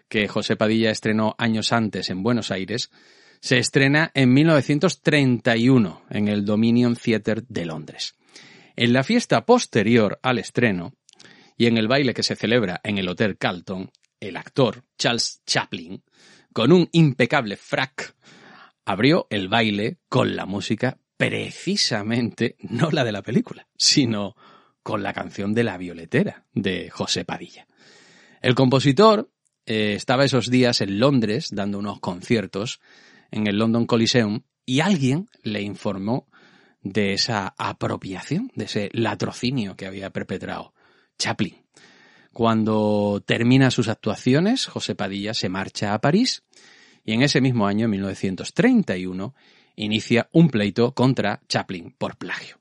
[0.07, 2.91] que José Padilla estrenó años antes en Buenos Aires,
[3.39, 8.15] se estrena en 1931 en el Dominion Theatre de Londres.
[8.75, 10.93] En la fiesta posterior al estreno
[11.57, 13.89] y en el baile que se celebra en el Hotel Carlton,
[14.19, 16.03] el actor Charles Chaplin,
[16.53, 18.15] con un impecable frac,
[18.85, 24.35] abrió el baile con la música precisamente no la de la película, sino
[24.83, 27.67] con la canción de La Violetera de José Padilla.
[28.41, 29.31] El compositor
[29.65, 32.79] eh, estaba esos días en Londres dando unos conciertos
[33.31, 36.27] en el London Coliseum y alguien le informó
[36.81, 40.73] de esa apropiación, de ese latrocinio que había perpetrado
[41.17, 41.63] Chaplin.
[42.33, 46.43] Cuando termina sus actuaciones, José Padilla se marcha a París
[47.03, 49.33] y en ese mismo año, 1931,
[49.75, 52.59] inicia un pleito contra Chaplin por plagio.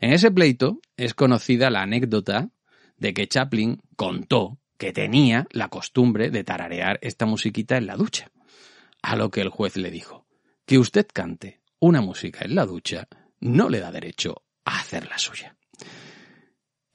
[0.00, 2.50] En ese pleito es conocida la anécdota
[2.96, 8.30] de que Chaplin contó que tenía la costumbre de tararear esta musiquita en la ducha,
[9.02, 10.26] a lo que el juez le dijo,
[10.66, 13.06] que usted cante una música en la ducha
[13.40, 15.56] no le da derecho a hacer la suya.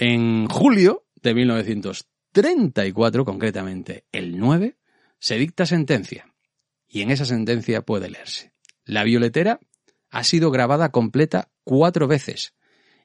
[0.02, 4.78] En julio de 1934, concretamente el 9,
[5.20, 6.34] se dicta sentencia.
[6.88, 8.54] Y en esa sentencia puede leerse.
[8.86, 9.60] La violetera
[10.10, 12.54] ha sido grabada completa cuatro veces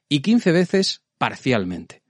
[0.07, 2.01] y 15 veces parcialmente.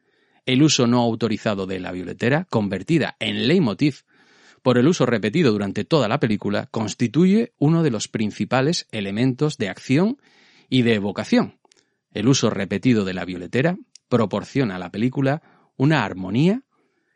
[0.46, 4.04] El uso no autorizado de la violetera, convertida en leitmotiv
[4.62, 9.68] por el uso repetido durante toda la película, constituye uno de los principales elementos de
[9.68, 10.22] acción
[10.70, 11.60] y de evocación.
[12.12, 15.41] El uso repetido de la violetera proporciona a la película
[15.78, 16.64] una armonía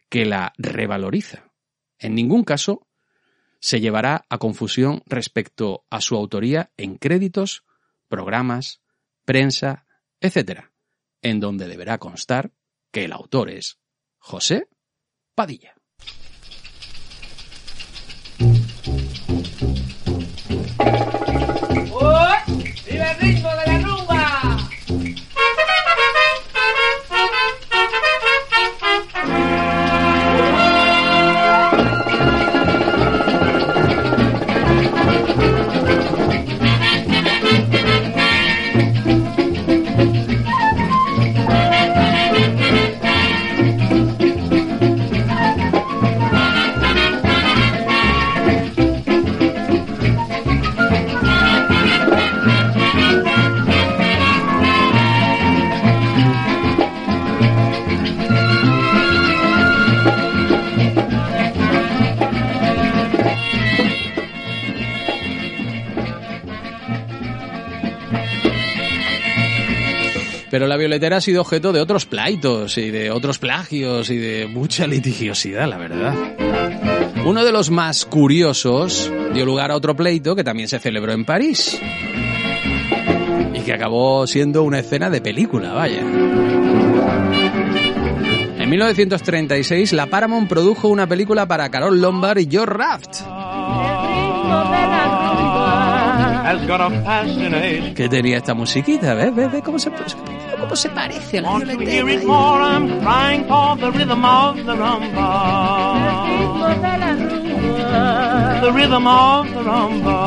[0.10, 1.52] que la revaloriza.
[1.98, 2.88] En ningún caso
[3.60, 7.64] se llevará a confusión respecto a su autoría en créditos,
[8.08, 8.82] programas,
[9.26, 9.86] prensa,
[10.22, 10.72] etc.,
[11.22, 12.52] en donde deberá constar
[12.92, 13.80] que el autor es
[14.18, 14.68] José
[15.36, 15.79] Padilla.
[70.60, 74.46] Pero la violetera ha sido objeto de otros pleitos y de otros plagios y de
[74.46, 76.14] mucha litigiosidad, la verdad.
[77.24, 81.24] Uno de los más curiosos dio lugar a otro pleito que también se celebró en
[81.24, 81.80] París.
[83.54, 86.02] Y que acabó siendo una escena de película, vaya.
[88.60, 93.22] En 1936, la Paramount produjo una película para Carol Lombard y George Raft.
[96.78, 97.94] Fascinate.
[97.94, 99.34] Que tenía esta musiquita, ¿ves?
[99.34, 99.52] ¿Ves?
[99.52, 99.90] ¿Ves cómo se,
[100.70, 102.22] cómo se parece a la Want to hear violetera?
[102.22, 102.62] it more?
[102.62, 106.22] I'm crying for the rhythm of the rumba.
[108.62, 110.20] The rhythm of the rumba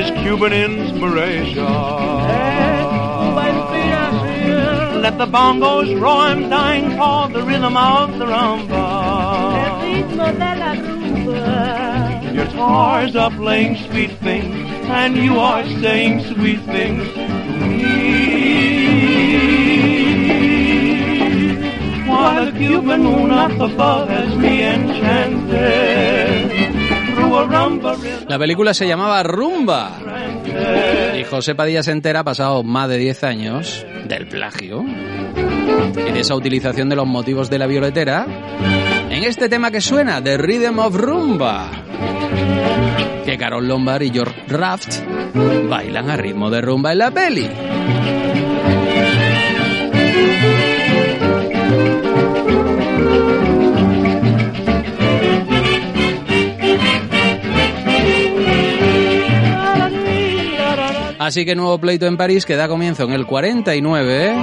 [0.00, 1.64] is Cuban inspiration.
[5.00, 9.14] Let the bongos roll, I'm dying for the rhythm of the rumba.
[12.34, 14.63] Guitars are playing sweet things,
[14.94, 18.14] and you are saying sweet things to me.
[28.28, 29.90] La película se llamaba Rumba.
[31.18, 34.84] Y José Padilla se entera, pasado más de 10 años, del plagio
[35.96, 38.26] y de esa utilización de los motivos de la violetera
[39.10, 41.68] en este tema que suena, The Rhythm of Rumba.
[43.24, 44.96] Que Carol Lombard y George Raft
[45.68, 47.48] bailan a ritmo de rumba en la peli.
[61.24, 64.34] Así que nuevo pleito en París que da comienzo en el 49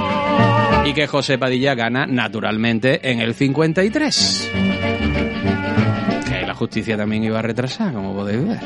[0.84, 4.50] y que José Padilla gana naturalmente en el 53.
[6.62, 8.60] Justicia también iba a retrasar, como podéis ver.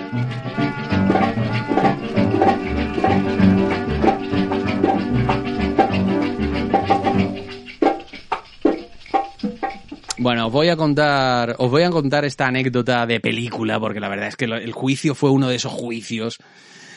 [10.18, 14.10] Bueno, os voy a contar, os voy a contar esta anécdota de película, porque la
[14.10, 16.36] verdad es que el juicio fue uno de esos juicios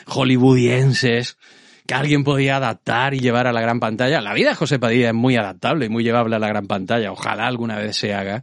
[0.06, 1.38] hollywoodienses
[1.86, 4.20] que alguien podía adaptar y llevar a la gran pantalla.
[4.20, 7.10] La vida de José Padilla es muy adaptable y muy llevable a la gran pantalla.
[7.10, 8.42] Ojalá alguna vez se haga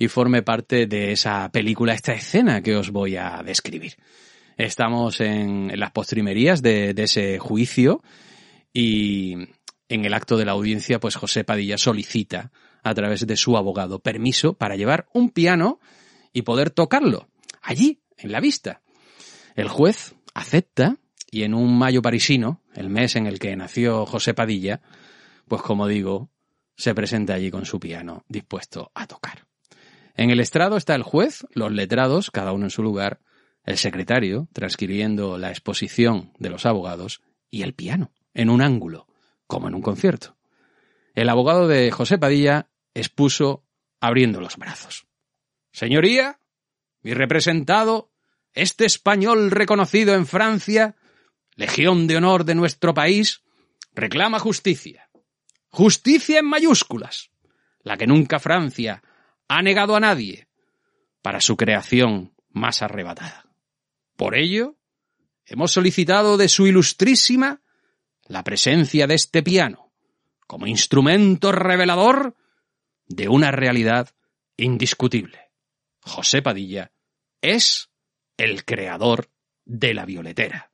[0.00, 3.96] y forme parte de esa película, esta escena que os voy a describir.
[4.56, 8.02] Estamos en, las postrimerías de ese juicio
[8.72, 9.34] y
[9.90, 12.50] en el acto de la audiencia, pues José Padilla solicita
[12.82, 15.80] a través de su abogado permiso para llevar un piano
[16.32, 17.28] y poder tocarlo
[17.60, 18.80] allí, en la vista.
[19.54, 20.96] El juez acepta
[21.30, 24.80] y en un mayo parisino, el mes en el que nació José Padilla,
[25.46, 26.30] pues como digo,
[26.74, 29.49] se presenta allí con su piano dispuesto a tocar.
[30.20, 33.22] En el estrado está el juez, los letrados, cada uno en su lugar,
[33.64, 39.06] el secretario, transcribiendo la exposición de los abogados, y el piano, en un ángulo,
[39.46, 40.36] como en un concierto.
[41.14, 43.64] El abogado de José Padilla expuso
[43.98, 45.06] abriendo los brazos.
[45.72, 46.38] Señoría,
[47.00, 48.12] mi representado,
[48.52, 50.96] este español reconocido en Francia,
[51.56, 53.40] Legión de Honor de nuestro país,
[53.94, 55.08] reclama justicia.
[55.70, 57.30] Justicia en mayúsculas,
[57.82, 59.02] la que nunca Francia
[59.50, 60.46] ha negado a nadie
[61.22, 63.52] para su creación más arrebatada.
[64.16, 64.76] Por ello,
[65.44, 67.60] hemos solicitado de su ilustrísima
[68.26, 69.92] la presencia de este piano
[70.46, 72.36] como instrumento revelador
[73.08, 74.10] de una realidad
[74.56, 75.50] indiscutible.
[76.00, 76.92] José Padilla
[77.40, 77.90] es
[78.36, 79.32] el creador
[79.64, 80.70] de la violetera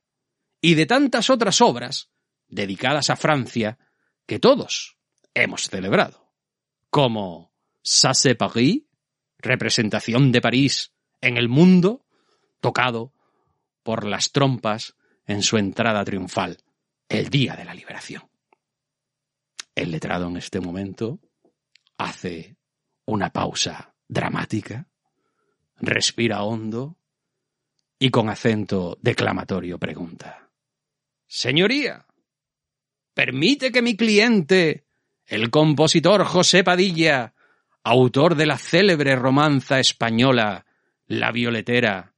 [0.61, 2.11] y de tantas otras obras
[2.47, 3.79] dedicadas a Francia
[4.27, 4.99] que todos
[5.33, 6.31] hemos celebrado,
[6.91, 7.56] como
[7.89, 8.83] Sasse Paris,
[9.37, 12.05] representación de París en el mundo,
[12.59, 13.13] tocado
[13.81, 16.57] por las trompas en su entrada triunfal
[17.07, 18.29] el día de la liberación.
[19.73, 21.21] El letrado en este momento
[21.97, 22.57] hace
[23.05, 24.89] una pausa dramática,
[25.77, 26.97] respira hondo
[27.97, 30.51] y con acento declamatorio pregunta.
[31.25, 32.05] Señoría,
[33.13, 34.85] ¿permite que mi cliente,
[35.25, 37.33] el compositor José Padilla,
[37.89, 40.65] autor de la célebre romanza española
[41.05, 42.15] La Violetera,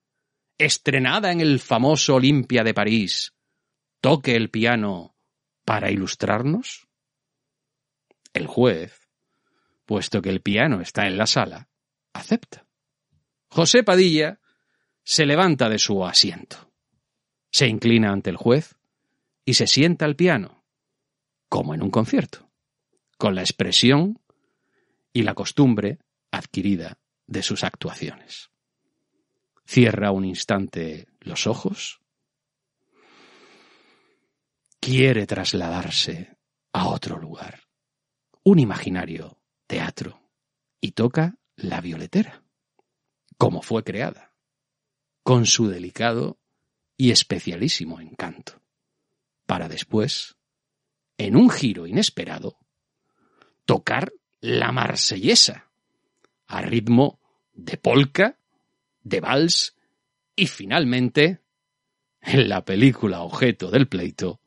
[0.58, 3.36] estrenada en el famoso Olimpia de París,
[4.02, 5.16] toque el piano
[5.66, 6.88] para ilustrarnos?
[8.34, 9.10] El juez,
[9.86, 11.70] puesto que el piano está en la sala,
[12.14, 12.66] acepta.
[13.50, 14.40] José Padilla
[15.04, 16.72] se levanta de su asiento,
[17.52, 18.76] se inclina ante el juez
[19.46, 20.66] y se sienta al piano,
[21.48, 22.50] como en un concierto,
[23.20, 24.20] con la expresión
[25.14, 26.00] y la costumbre
[26.32, 28.50] adquirida de sus actuaciones.
[29.66, 32.02] Cierra un instante los ojos.
[34.80, 36.38] Quiere trasladarse
[36.74, 37.68] a otro lugar,
[38.44, 40.22] un imaginario teatro,
[40.82, 42.44] y toca la violetera,
[43.38, 44.34] como fue creada,
[45.24, 46.40] con su delicado
[46.98, 48.62] y especialísimo encanto,
[49.46, 50.38] para después,
[51.18, 52.58] en un giro inesperado,
[53.66, 55.68] tocar la marsellesa,
[56.48, 57.20] a ritmo
[57.54, 58.38] de polka,
[59.04, 59.76] de vals
[60.36, 61.42] y finalmente,
[62.22, 64.40] en la película objeto del pleito,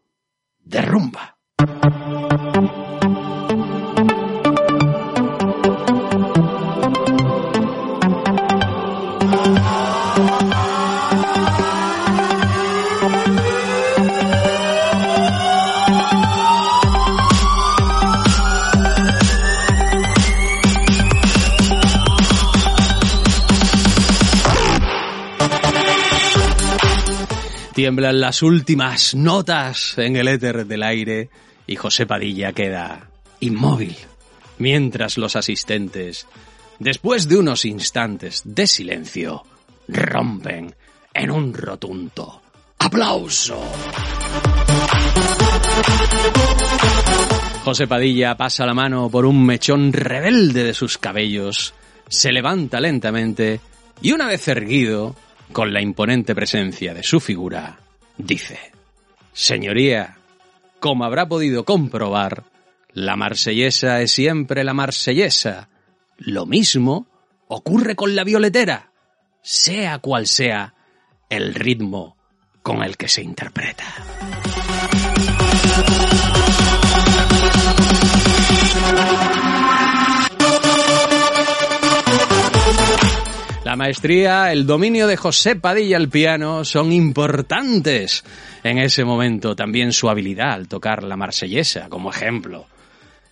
[0.59, 1.39] de rumba.
[27.83, 31.31] Tiemblan las últimas notas en el éter del aire
[31.67, 33.11] y José Padilla queda
[33.41, 33.97] inmóvil,
[34.59, 36.29] mientras los asistentes,
[36.79, 39.43] después de unos instantes de silencio,
[39.89, 40.73] rompen
[41.13, 42.41] en un rotundo
[42.79, 43.61] aplauso.
[47.65, 51.75] José Padilla pasa la mano por un mechón rebelde de sus cabellos,
[52.09, 53.61] se levanta lentamente
[54.01, 55.17] y una vez erguido,
[55.53, 57.79] con la imponente presencia de su figura,
[58.17, 58.59] dice,
[59.33, 60.17] Señoría,
[60.81, 62.45] como habrá podido comprobar,
[62.93, 65.69] la marsellesa es siempre la marsellesa.
[66.19, 67.07] Lo mismo
[67.49, 68.93] ocurre con la violetera,
[69.43, 70.75] sea cual sea
[71.29, 72.17] el ritmo
[72.63, 73.85] con el que se interpreta.
[83.65, 88.25] La maestría, el dominio de José Padilla al piano son importantes
[88.65, 89.55] en ese momento.
[89.55, 92.67] También su habilidad al tocar la marsellesa, como ejemplo.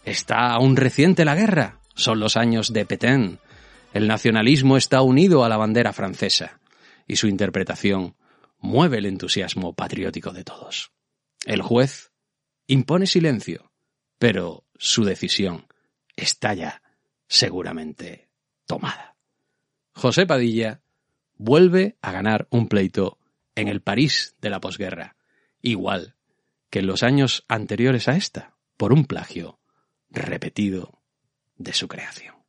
[0.04, 1.80] Está aún reciente la guerra.
[1.96, 3.40] Son los años de Petain.
[3.92, 6.60] El nacionalismo está unido a la bandera francesa.
[7.08, 8.14] Y su interpretación
[8.60, 10.92] mueve el entusiasmo patriótico de todos.
[11.44, 12.12] El juez
[12.68, 13.72] impone silencio,
[14.16, 15.66] pero su decisión
[16.14, 16.82] está ya
[17.26, 18.30] seguramente
[18.64, 19.09] tomada.
[19.92, 20.80] José Padilla
[21.36, 23.18] vuelve a ganar un pleito
[23.54, 25.16] en el París de la posguerra,
[25.60, 26.16] igual
[26.70, 29.58] que en los años anteriores a esta, por un plagio
[30.10, 31.02] repetido
[31.56, 32.39] de su creación.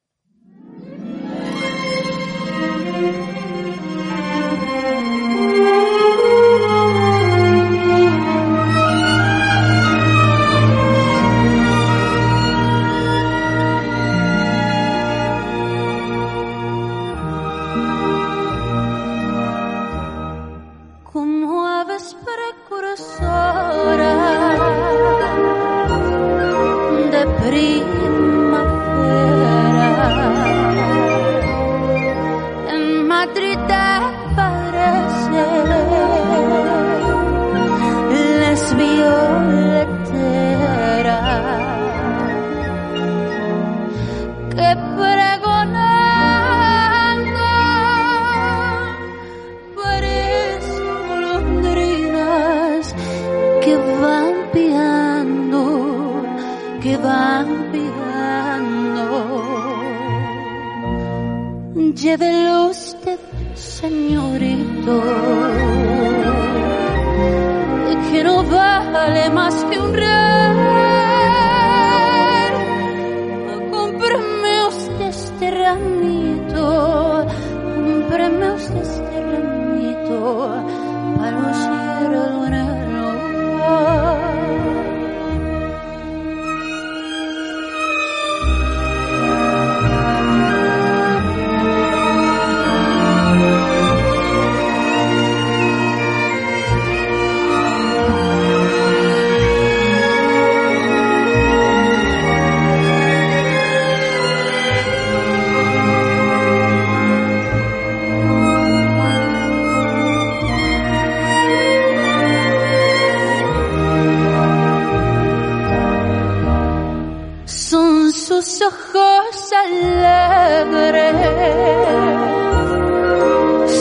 [118.61, 121.15] Ojos alegres,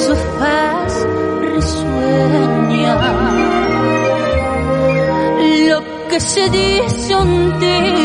[0.05, 1.07] su faz
[1.41, 2.95] risueña,
[5.68, 5.78] lo
[6.09, 8.00] que se dice un tipo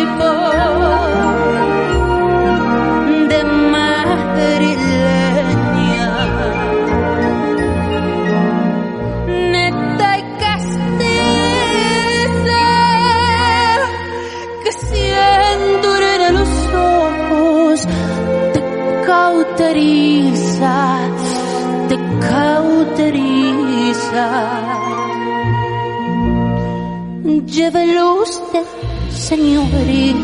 [27.66, 28.64] Llévelo usted,
[29.10, 30.20] señorito,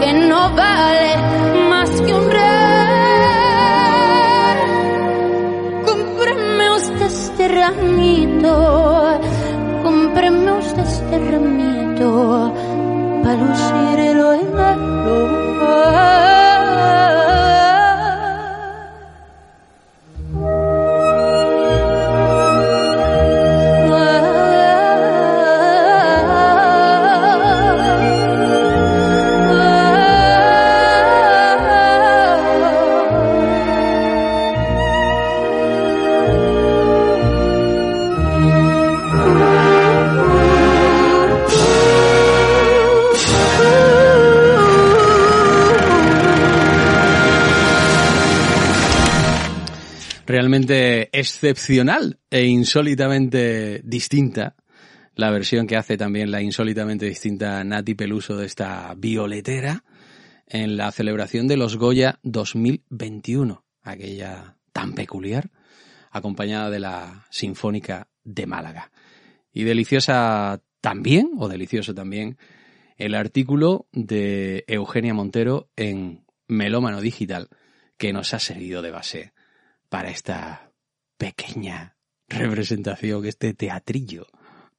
[0.00, 1.12] que no vale
[1.68, 2.40] más que un rey.
[5.84, 9.20] Cómprame usted este ramito,
[9.82, 12.54] cómprame usted este ramito,
[13.22, 13.63] para lucirlo
[50.44, 54.54] Realmente excepcional e insólitamente distinta
[55.14, 59.84] la versión que hace también la insólitamente distinta Nati Peluso de esta violetera
[60.46, 65.50] en la celebración de los Goya 2021, aquella tan peculiar,
[66.10, 68.90] acompañada de la Sinfónica de Málaga.
[69.50, 72.36] Y deliciosa también, o delicioso también,
[72.98, 77.48] el artículo de Eugenia Montero en Melómano Digital,
[77.96, 79.32] que nos ha servido de base
[79.88, 80.72] para esta
[81.16, 81.96] pequeña
[82.28, 84.26] representación, este teatrillo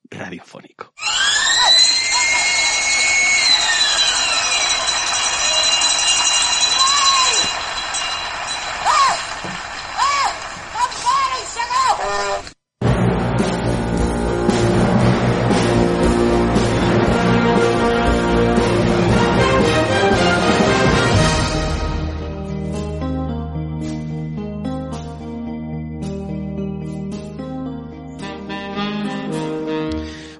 [0.09, 0.93] radiofónico.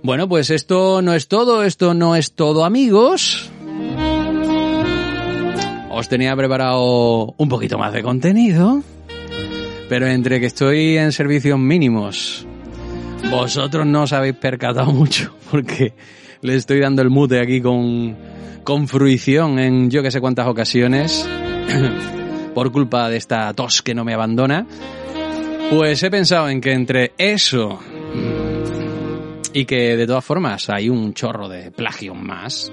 [0.06, 3.50] Bueno, pues esto no es todo, esto no es todo, amigos.
[5.90, 8.84] Os tenía preparado un poquito más de contenido,
[9.90, 12.46] pero entre que estoy en servicios mínimos,
[13.32, 15.94] vosotros no os habéis percatado mucho, porque
[16.42, 18.16] le estoy dando el mute aquí con,
[18.64, 21.28] con fruición en yo que sé cuántas ocasiones,
[22.54, 24.68] por culpa de esta tos que no me abandona.
[25.72, 27.80] Pues he pensado en que entre eso
[29.56, 32.70] y que de todas formas hay un chorro de plagio más,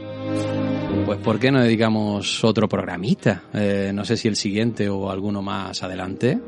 [1.07, 3.45] pues ¿por qué no dedicamos otro programita?
[3.55, 6.41] Eh, no sé si el siguiente o alguno más adelante.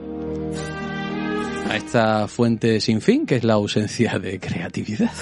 [1.70, 5.12] A esta fuente sin fin que es la ausencia de creatividad.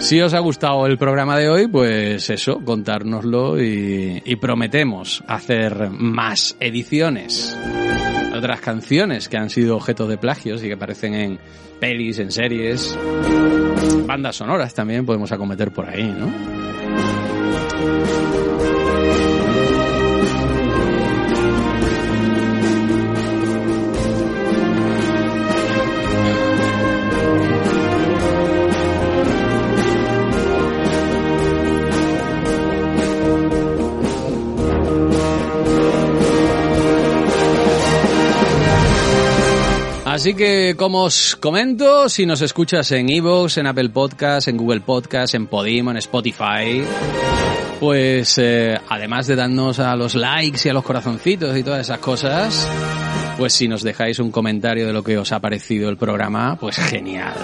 [0.00, 5.90] Si os ha gustado el programa de hoy, pues eso, contárnoslo y, y prometemos hacer
[5.90, 7.54] más ediciones
[8.38, 11.38] otras canciones que han sido objeto de plagios y que aparecen en
[11.80, 12.96] pelis, en series,
[14.06, 16.32] bandas sonoras también podemos acometer por ahí, ¿no?
[40.18, 44.80] Así que, como os comento, si nos escuchas en Evox, en Apple Podcast, en Google
[44.80, 46.82] Podcast, en Podimo, en Spotify,
[47.78, 52.00] pues eh, además de darnos a los likes y a los corazoncitos y todas esas
[52.00, 52.68] cosas,
[53.36, 56.78] pues si nos dejáis un comentario de lo que os ha parecido el programa, pues
[56.78, 57.36] genial.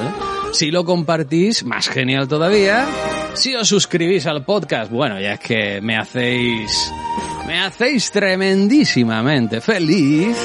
[0.53, 2.89] Si lo compartís, más genial todavía.
[3.35, 6.91] Si os suscribís al podcast, bueno, ya es que me hacéis...
[7.47, 10.37] Me hacéis tremendísimamente feliz.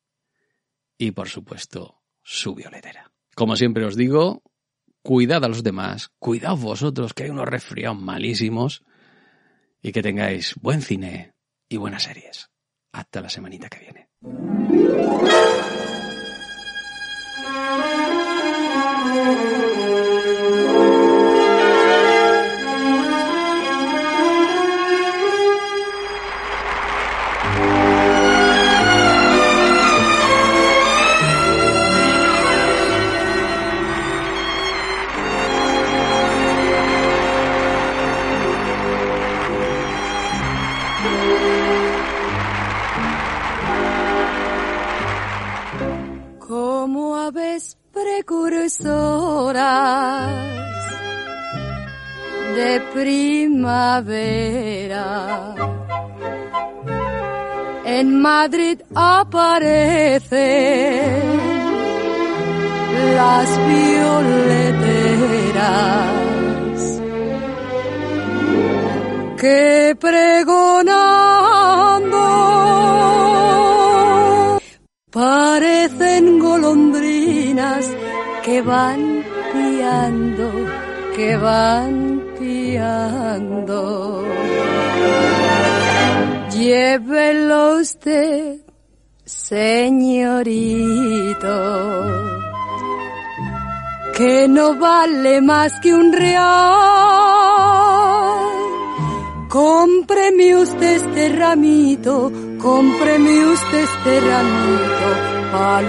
[0.96, 3.12] y por supuesto su violetera.
[3.34, 4.42] Como siempre os digo,
[5.02, 8.84] cuidad a los demás, cuidaos vosotros que hay unos resfriados malísimos,
[9.80, 11.34] y que tengáis buen cine,
[11.68, 12.50] y buenas series.
[12.92, 14.08] Hasta la semanita que viene.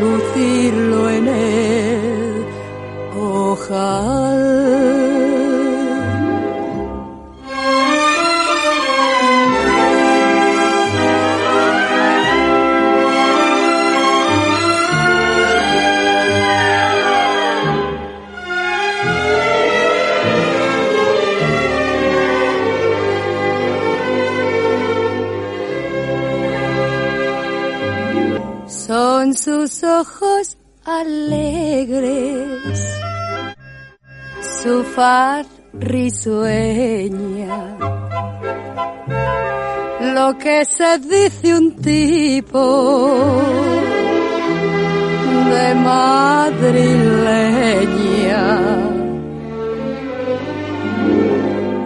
[0.01, 0.88] A
[35.73, 37.57] risueña.
[40.13, 43.41] Lo que se dice un tipo
[45.51, 46.85] de madrileña.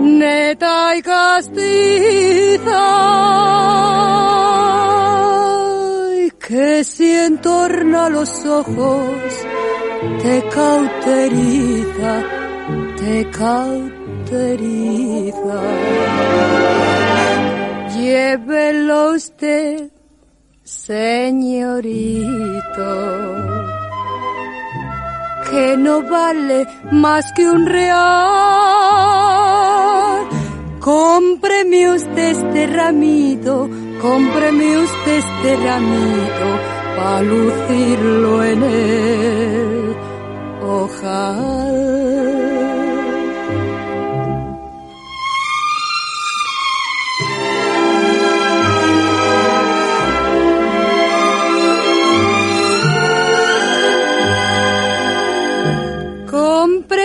[0.01, 2.83] Neta y castiza
[6.47, 9.33] que si entorna los ojos
[10.21, 12.42] te cauteriza,
[13.03, 14.91] te cauteriza.
[17.95, 19.91] Llévelo usted,
[20.63, 22.21] señorito,
[25.49, 28.03] que no vale más que un real.
[30.79, 33.69] Cómpreme usted este ramito,
[34.01, 36.47] cómpreme usted este ramito,
[36.95, 39.95] para lucirlo en el
[40.61, 42.42] ojal.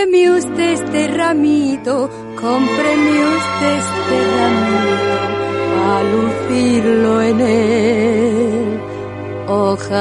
[0.09, 2.09] Cómpreme usted este ramito,
[2.41, 5.21] cómpreme usted este ramito,
[5.85, 8.81] a lucirlo en el
[9.47, 9.99] ojal.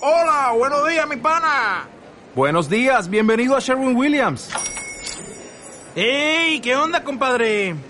[0.00, 1.86] Hola, buenos días, mi pana.
[2.34, 4.48] Buenos días, bienvenido a Sherwin Williams.
[5.94, 6.60] ¡Ey!
[6.60, 7.89] ¿Qué onda, compadre?